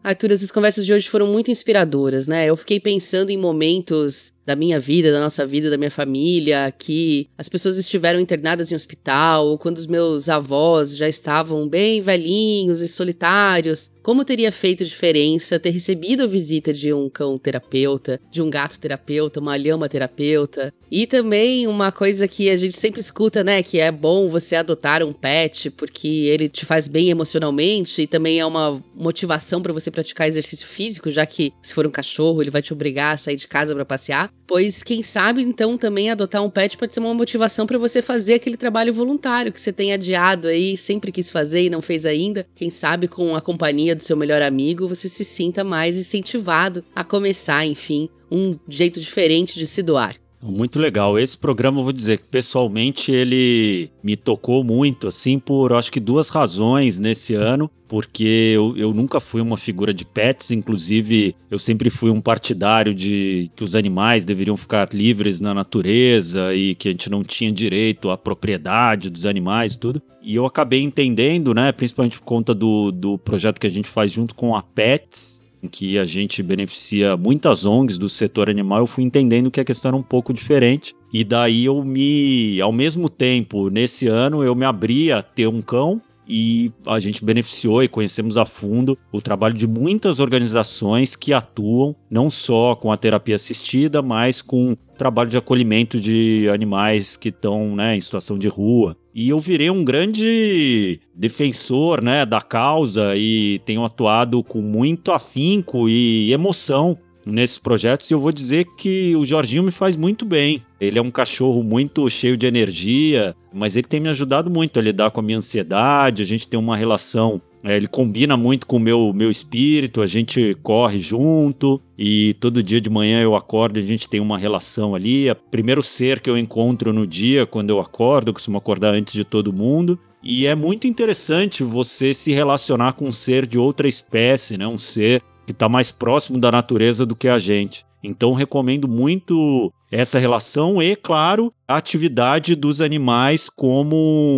Arthur, 0.01 0.31
as 0.31 0.49
conversas 0.49 0.85
de 0.85 0.93
hoje 0.93 1.09
foram 1.09 1.27
muito 1.27 1.51
inspiradoras, 1.51 2.25
né? 2.25 2.45
Eu 2.45 2.55
fiquei 2.55 2.79
pensando 2.79 3.29
em 3.29 3.37
momentos 3.37 4.33
da 4.49 4.55
minha 4.55 4.79
vida, 4.79 5.11
da 5.11 5.19
nossa 5.19 5.45
vida, 5.45 5.69
da 5.69 5.77
minha 5.77 5.91
família, 5.91 6.73
que 6.75 7.29
as 7.37 7.47
pessoas 7.47 7.77
estiveram 7.77 8.19
internadas 8.19 8.71
em 8.71 8.75
hospital, 8.75 9.45
ou 9.45 9.59
quando 9.59 9.77
os 9.77 9.85
meus 9.85 10.27
avós 10.27 10.97
já 10.97 11.07
estavam 11.07 11.69
bem 11.69 12.01
velhinhos 12.01 12.81
e 12.81 12.87
solitários. 12.87 13.91
Como 14.01 14.25
teria 14.25 14.51
feito 14.51 14.83
diferença 14.83 15.59
ter 15.59 15.69
recebido 15.69 16.23
a 16.23 16.27
visita 16.27 16.73
de 16.73 16.91
um 16.91 17.07
cão 17.07 17.37
terapeuta, 17.37 18.19
de 18.31 18.41
um 18.41 18.49
gato 18.49 18.79
terapeuta, 18.79 19.39
uma 19.39 19.55
lhama 19.55 19.87
terapeuta? 19.87 20.73
E 20.89 21.05
também 21.05 21.67
uma 21.67 21.91
coisa 21.91 22.27
que 22.27 22.49
a 22.49 22.57
gente 22.57 22.75
sempre 22.75 23.01
escuta, 23.01 23.43
né? 23.43 23.61
Que 23.61 23.79
é 23.79 23.91
bom 23.91 24.27
você 24.27 24.55
adotar 24.55 25.03
um 25.03 25.13
pet 25.13 25.69
porque 25.69 26.07
ele 26.07 26.49
te 26.49 26.65
faz 26.65 26.87
bem 26.87 27.09
emocionalmente 27.09 28.01
e 28.01 28.07
também 28.07 28.39
é 28.39 28.45
uma 28.47 28.83
motivação 28.95 29.61
para 29.61 29.73
você 29.73 29.91
praticar 29.91 30.27
exercício 30.27 30.65
físico, 30.65 31.11
já 31.11 31.23
que 31.23 31.53
se 31.61 31.71
for 31.71 31.85
um 31.85 31.91
cachorro, 31.91 32.41
ele 32.41 32.49
vai 32.49 32.63
te 32.63 32.73
obrigar 32.73 33.13
a 33.13 33.17
sair 33.17 33.35
de 33.35 33.47
casa 33.47 33.75
para 33.75 33.85
passear. 33.85 34.31
Pois 34.47 34.81
quem 34.81 35.03
sabe 35.03 35.41
então 35.41 35.77
também 35.77 36.09
adotar 36.09 36.43
um 36.43 36.49
pet 36.49 36.77
pode 36.77 36.93
ser 36.93 36.99
uma 36.99 37.13
motivação 37.13 37.67
para 37.67 37.77
você 37.77 38.01
fazer 38.01 38.35
aquele 38.35 38.57
trabalho 38.57 38.93
voluntário 38.93 39.53
que 39.53 39.61
você 39.61 39.71
tem 39.71 39.93
adiado 39.93 40.47
aí, 40.47 40.75
sempre 40.75 41.11
quis 41.11 41.29
fazer 41.29 41.65
e 41.65 41.69
não 41.69 41.81
fez 41.81 42.05
ainda. 42.05 42.47
Quem 42.55 42.69
sabe 42.69 43.07
com 43.07 43.35
a 43.35 43.41
companhia 43.41 43.95
do 43.95 44.03
seu 44.03 44.17
melhor 44.17 44.41
amigo 44.41 44.87
você 44.87 45.07
se 45.07 45.23
sinta 45.23 45.63
mais 45.63 45.97
incentivado 45.97 46.83
a 46.95 47.03
começar, 47.03 47.65
enfim, 47.65 48.09
um 48.31 48.55
jeito 48.67 48.99
diferente 48.99 49.57
de 49.59 49.67
se 49.67 49.83
doar. 49.83 50.15
Muito 50.41 50.79
legal. 50.79 51.19
Esse 51.19 51.37
programa, 51.37 51.79
eu 51.79 51.83
vou 51.83 51.91
dizer 51.91 52.17
que 52.17 52.27
pessoalmente 52.27 53.11
ele 53.11 53.91
me 54.01 54.15
tocou 54.15 54.63
muito, 54.63 55.07
assim, 55.07 55.37
por 55.37 55.73
acho 55.73 55.91
que 55.91 55.99
duas 55.99 56.29
razões 56.29 56.97
nesse 56.97 57.33
ano. 57.33 57.69
Porque 57.89 58.53
eu, 58.55 58.77
eu 58.77 58.93
nunca 58.93 59.19
fui 59.19 59.41
uma 59.41 59.57
figura 59.57 59.91
de 59.91 60.05
pets, 60.05 60.51
inclusive 60.51 61.35
eu 61.49 61.57
sempre 61.57 61.89
fui 61.89 62.11
um 62.11 62.21
partidário 62.21 62.93
de 62.93 63.49
que 63.55 63.63
os 63.63 63.73
animais 63.73 64.23
deveriam 64.23 64.55
ficar 64.55 64.89
livres 64.93 65.41
na 65.41 65.55
natureza 65.55 66.53
e 66.53 66.75
que 66.75 66.89
a 66.89 66.91
gente 66.91 67.09
não 67.09 67.23
tinha 67.23 67.51
direito 67.51 68.11
à 68.11 68.17
propriedade 68.17 69.09
dos 69.09 69.25
animais 69.25 69.75
tudo. 69.75 69.99
E 70.21 70.35
eu 70.35 70.45
acabei 70.45 70.83
entendendo, 70.83 71.51
né, 71.51 71.71
principalmente 71.71 72.19
por 72.19 72.25
conta 72.25 72.53
do, 72.53 72.91
do 72.91 73.17
projeto 73.17 73.59
que 73.59 73.65
a 73.65 73.71
gente 73.71 73.89
faz 73.89 74.11
junto 74.11 74.35
com 74.35 74.55
a 74.55 74.61
Pets, 74.61 75.38
em 75.61 75.67
que 75.67 75.97
a 75.97 76.05
gente 76.05 76.41
beneficia 76.41 77.17
muitas 77.17 77.65
ONGs 77.65 77.97
do 77.97 78.07
setor 78.07 78.49
animal, 78.49 78.79
eu 78.79 78.87
fui 78.87 79.03
entendendo 79.03 79.51
que 79.51 79.59
a 79.59 79.65
questão 79.65 79.89
era 79.89 79.97
um 79.97 80.03
pouco 80.03 80.33
diferente. 80.33 80.95
E 81.11 81.23
daí 81.23 81.65
eu 81.65 81.83
me, 81.83 82.59
ao 82.61 82.71
mesmo 82.71 83.09
tempo, 83.09 83.69
nesse 83.69 84.07
ano 84.07 84.43
eu 84.43 84.55
me 84.55 84.65
abri 84.65 85.11
a 85.11 85.21
ter 85.21 85.47
um 85.47 85.61
cão 85.61 86.01
e 86.29 86.71
a 86.85 86.99
gente 86.99 87.25
beneficiou 87.25 87.81
e 87.81 87.87
conhecemos 87.87 88.37
a 88.37 88.45
fundo 88.45 88.95
o 89.11 89.19
trabalho 89.19 89.55
de 89.55 89.67
muitas 89.67 90.19
organizações 90.19 91.15
que 91.15 91.33
atuam 91.33 91.95
não 92.09 92.29
só 92.29 92.75
com 92.75 92.91
a 92.91 92.97
terapia 92.97 93.35
assistida, 93.35 94.03
mas 94.03 94.39
com 94.39 94.77
trabalho 94.95 95.29
de 95.29 95.37
acolhimento 95.37 95.99
de 95.99 96.47
animais 96.53 97.17
que 97.17 97.29
estão 97.29 97.75
né, 97.75 97.95
em 97.95 97.99
situação 97.99 98.37
de 98.37 98.47
rua. 98.47 98.95
E 99.13 99.29
eu 99.29 99.39
virei 99.39 99.69
um 99.69 99.83
grande 99.83 100.99
defensor 101.15 102.01
né, 102.01 102.25
da 102.25 102.41
causa 102.41 103.15
e 103.15 103.59
tenho 103.65 103.83
atuado 103.83 104.43
com 104.43 104.61
muito 104.61 105.11
afinco 105.11 105.89
e 105.89 106.31
emoção 106.31 106.97
nesses 107.25 107.57
projetos 107.57 108.09
e 108.09 108.13
eu 108.13 108.19
vou 108.19 108.31
dizer 108.31 108.65
que 108.77 109.15
o 109.15 109.25
Jorginho 109.25 109.63
me 109.63 109.71
faz 109.71 109.95
muito 109.95 110.25
bem. 110.25 110.61
Ele 110.79 110.97
é 110.97 111.01
um 111.01 111.11
cachorro 111.11 111.61
muito 111.63 112.09
cheio 112.09 112.37
de 112.37 112.45
energia, 112.45 113.35
mas 113.53 113.75
ele 113.75 113.87
tem 113.87 113.99
me 113.99 114.09
ajudado 114.09 114.49
muito 114.49 114.79
a 114.79 114.81
lidar 114.81 115.11
com 115.11 115.19
a 115.19 115.23
minha 115.23 115.37
ansiedade. 115.37 116.23
A 116.23 116.25
gente 116.25 116.47
tem 116.47 116.59
uma 116.59 116.77
relação 116.77 117.41
é, 117.63 117.75
ele 117.75 117.87
combina 117.87 118.37
muito 118.37 118.65
com 118.65 118.77
o 118.77 118.79
meu, 118.79 119.11
meu 119.13 119.29
espírito, 119.29 120.01
a 120.01 120.07
gente 120.07 120.55
corre 120.63 120.99
junto 120.99 121.81
e 121.97 122.33
todo 122.35 122.63
dia 122.63 122.79
de 122.79 122.89
manhã 122.89 123.21
eu 123.21 123.35
acordo 123.35 123.77
e 123.77 123.83
a 123.83 123.85
gente 123.85 124.07
tem 124.07 124.21
uma 124.21 124.37
relação 124.37 124.95
ali. 124.95 125.27
É 125.27 125.33
o 125.33 125.35
primeiro 125.35 125.83
ser 125.83 126.21
que 126.21 126.29
eu 126.29 126.37
encontro 126.37 126.93
no 126.93 127.05
dia 127.05 127.45
quando 127.45 127.69
eu 127.69 127.79
acordo, 127.79 128.29
eu 128.29 128.33
costumo 128.33 128.57
acordar 128.57 128.93
antes 128.93 129.13
de 129.13 129.25
todo 129.25 129.51
mundo. 129.51 129.99
E 130.23 130.45
é 130.45 130.55
muito 130.55 130.87
interessante 130.87 131.63
você 131.63 132.13
se 132.13 132.31
relacionar 132.31 132.93
com 132.93 133.07
um 133.07 133.11
ser 133.11 133.45
de 133.45 133.57
outra 133.57 133.87
espécie, 133.87 134.57
né? 134.57 134.67
um 134.67 134.77
ser 134.77 135.21
que 135.49 135.51
está 135.51 135.67
mais 135.67 135.91
próximo 135.91 136.39
da 136.39 136.51
natureza 136.51 137.07
do 137.07 137.15
que 137.15 137.27
a 137.27 137.39
gente. 137.39 137.83
Então 138.03 138.33
recomendo 138.33 138.87
muito 138.87 139.73
essa 139.91 140.19
relação 140.19 140.79
e, 140.79 140.95
claro, 140.95 141.51
a 141.67 141.75
atividade 141.75 142.55
dos 142.55 142.81
animais 142.81 143.49
como 143.49 143.95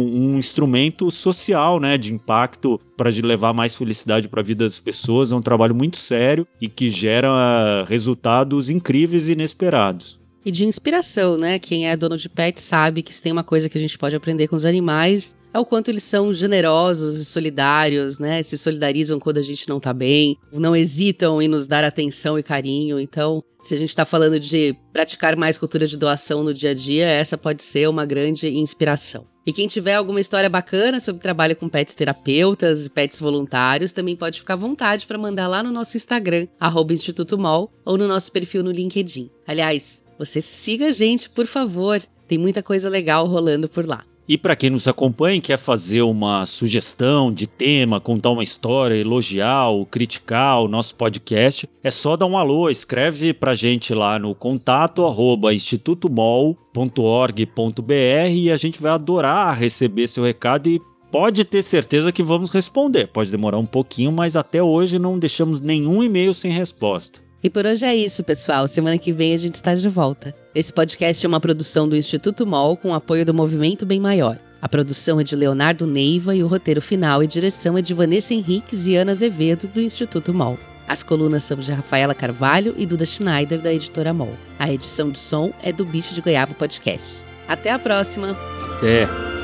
um 0.07 0.39
instrumento 0.39 1.11
social, 1.11 1.81
né, 1.81 1.97
de 1.97 2.13
impacto 2.13 2.79
para 2.95 3.09
levar 3.09 3.51
mais 3.51 3.75
felicidade 3.75 4.29
para 4.29 4.39
a 4.39 4.43
vida 4.43 4.63
das 4.63 4.79
pessoas. 4.79 5.33
É 5.33 5.35
um 5.35 5.41
trabalho 5.41 5.75
muito 5.75 5.97
sério 5.97 6.47
e 6.61 6.69
que 6.69 6.89
gera 6.89 7.83
resultados 7.89 8.69
incríveis 8.69 9.27
e 9.27 9.33
inesperados. 9.33 10.17
E 10.45 10.49
de 10.49 10.63
inspiração, 10.63 11.37
né? 11.37 11.59
Quem 11.59 11.89
é 11.89 11.97
dono 11.97 12.17
de 12.17 12.29
pet 12.29 12.61
sabe 12.61 13.03
que 13.03 13.13
se 13.13 13.21
tem 13.21 13.33
uma 13.33 13.43
coisa 13.43 13.67
que 13.67 13.77
a 13.77 13.81
gente 13.81 13.97
pode 13.97 14.15
aprender 14.15 14.47
com 14.47 14.55
os 14.55 14.63
animais 14.63 15.35
é 15.53 15.59
o 15.59 15.65
quanto 15.65 15.89
eles 15.89 16.03
são 16.03 16.33
generosos 16.33 17.17
e 17.17 17.25
solidários, 17.25 18.19
né? 18.19 18.41
Se 18.43 18.57
solidarizam 18.57 19.19
quando 19.19 19.37
a 19.37 19.43
gente 19.43 19.67
não 19.67 19.79
tá 19.79 19.93
bem, 19.93 20.37
não 20.51 20.75
hesitam 20.75 21.41
em 21.41 21.47
nos 21.47 21.67
dar 21.67 21.83
atenção 21.83 22.37
e 22.39 22.43
carinho. 22.43 22.99
Então, 22.99 23.43
se 23.61 23.73
a 23.73 23.77
gente 23.77 23.89
está 23.89 24.05
falando 24.05 24.39
de 24.39 24.75
praticar 24.91 25.35
mais 25.35 25.57
cultura 25.57 25.85
de 25.85 25.97
doação 25.97 26.43
no 26.43 26.53
dia 26.53 26.71
a 26.71 26.73
dia, 26.73 27.07
essa 27.07 27.37
pode 27.37 27.63
ser 27.63 27.87
uma 27.89 28.05
grande 28.05 28.47
inspiração. 28.47 29.29
E 29.45 29.51
quem 29.51 29.67
tiver 29.67 29.95
alguma 29.95 30.21
história 30.21 30.49
bacana 30.49 30.99
sobre 30.99 31.21
trabalho 31.21 31.55
com 31.55 31.67
pets 31.67 31.95
terapeutas 31.95 32.85
e 32.85 32.89
pets 32.89 33.19
voluntários, 33.19 33.91
também 33.91 34.15
pode 34.15 34.39
ficar 34.39 34.53
à 34.53 34.57
vontade 34.57 35.07
para 35.07 35.17
mandar 35.17 35.47
lá 35.47 35.63
no 35.63 35.71
nosso 35.71 35.97
Instagram, 35.97 36.47
Instituto 36.91 37.39
Mol, 37.39 37.71
ou 37.83 37.97
no 37.97 38.07
nosso 38.07 38.31
perfil 38.31 38.63
no 38.63 38.71
LinkedIn. 38.71 39.31
Aliás, 39.47 40.03
você 40.17 40.41
siga 40.41 40.87
a 40.87 40.91
gente, 40.91 41.29
por 41.29 41.47
favor. 41.47 41.99
Tem 42.27 42.37
muita 42.37 42.61
coisa 42.61 42.87
legal 42.87 43.25
rolando 43.25 43.67
por 43.67 43.85
lá. 43.85 44.05
E 44.27 44.37
para 44.37 44.55
quem 44.55 44.69
nos 44.69 44.87
acompanha 44.87 45.37
e 45.37 45.41
quer 45.41 45.57
fazer 45.57 46.03
uma 46.03 46.45
sugestão 46.45 47.33
de 47.33 47.47
tema, 47.47 47.99
contar 47.99 48.29
uma 48.29 48.43
história, 48.43 48.95
elogiar 48.95 49.69
ou 49.69 49.85
criticar 49.85 50.61
o 50.61 50.67
nosso 50.67 50.95
podcast, 50.95 51.67
é 51.83 51.91
só 51.91 52.15
dar 52.15 52.27
um 52.27 52.37
alô, 52.37 52.69
escreve 52.69 53.33
pra 53.33 53.55
gente 53.55 53.93
lá 53.93 54.19
no 54.19 54.33
contato 54.33 55.05
arroba 55.05 55.53
institutomol.org.br 55.53 58.31
e 58.31 58.51
a 58.51 58.57
gente 58.57 58.81
vai 58.81 58.91
adorar 58.91 59.57
receber 59.57 60.07
seu 60.07 60.23
recado 60.23 60.69
e 60.69 60.81
pode 61.11 61.43
ter 61.43 61.61
certeza 61.61 62.11
que 62.11 62.23
vamos 62.23 62.51
responder. 62.51 63.07
Pode 63.07 63.29
demorar 63.29 63.57
um 63.57 63.65
pouquinho, 63.65 64.11
mas 64.11 64.35
até 64.35 64.63
hoje 64.63 64.97
não 64.97 65.19
deixamos 65.19 65.59
nenhum 65.59 66.01
e-mail 66.01 66.33
sem 66.33 66.51
resposta. 66.51 67.19
E 67.43 67.49
por 67.49 67.65
hoje 67.65 67.85
é 67.85 67.95
isso, 67.95 68.23
pessoal. 68.23 68.67
Semana 68.67 68.97
que 68.97 69.11
vem 69.11 69.33
a 69.33 69.37
gente 69.37 69.55
está 69.55 69.73
de 69.73 69.89
volta. 69.89 70.33
Esse 70.53 70.71
podcast 70.71 71.25
é 71.25 71.29
uma 71.29 71.39
produção 71.39 71.87
do 71.87 71.95
Instituto 71.95 72.45
MOL 72.45 72.77
com 72.77 72.93
apoio 72.93 73.25
do 73.25 73.33
Movimento 73.33 73.85
Bem 73.85 73.99
Maior. 73.99 74.37
A 74.61 74.69
produção 74.69 75.19
é 75.19 75.23
de 75.23 75.35
Leonardo 75.35 75.87
Neiva 75.87 76.35
e 76.35 76.43
o 76.43 76.47
roteiro 76.47 76.81
final 76.81 77.23
e 77.23 77.27
direção 77.27 77.77
é 77.77 77.81
de 77.81 77.95
Vanessa 77.95 78.33
Henriques 78.33 78.85
e 78.85 78.95
Ana 78.95 79.11
Azevedo, 79.11 79.67
do 79.67 79.81
Instituto 79.81 80.33
MOL. 80.33 80.57
As 80.87 81.01
colunas 81.01 81.43
são 81.43 81.57
de 81.57 81.71
Rafaela 81.71 82.13
Carvalho 82.13 82.75
e 82.77 82.85
Duda 82.85 83.05
Schneider, 83.05 83.59
da 83.59 83.73
editora 83.73 84.13
MOL. 84.13 84.35
A 84.59 84.71
edição 84.71 85.09
de 85.09 85.17
som 85.17 85.51
é 85.63 85.71
do 85.71 85.85
Bicho 85.85 86.13
de 86.13 86.21
Goiaba 86.21 86.53
Podcasts. 86.53 87.25
Até 87.47 87.71
a 87.71 87.79
próxima! 87.79 88.37
Até! 88.77 89.40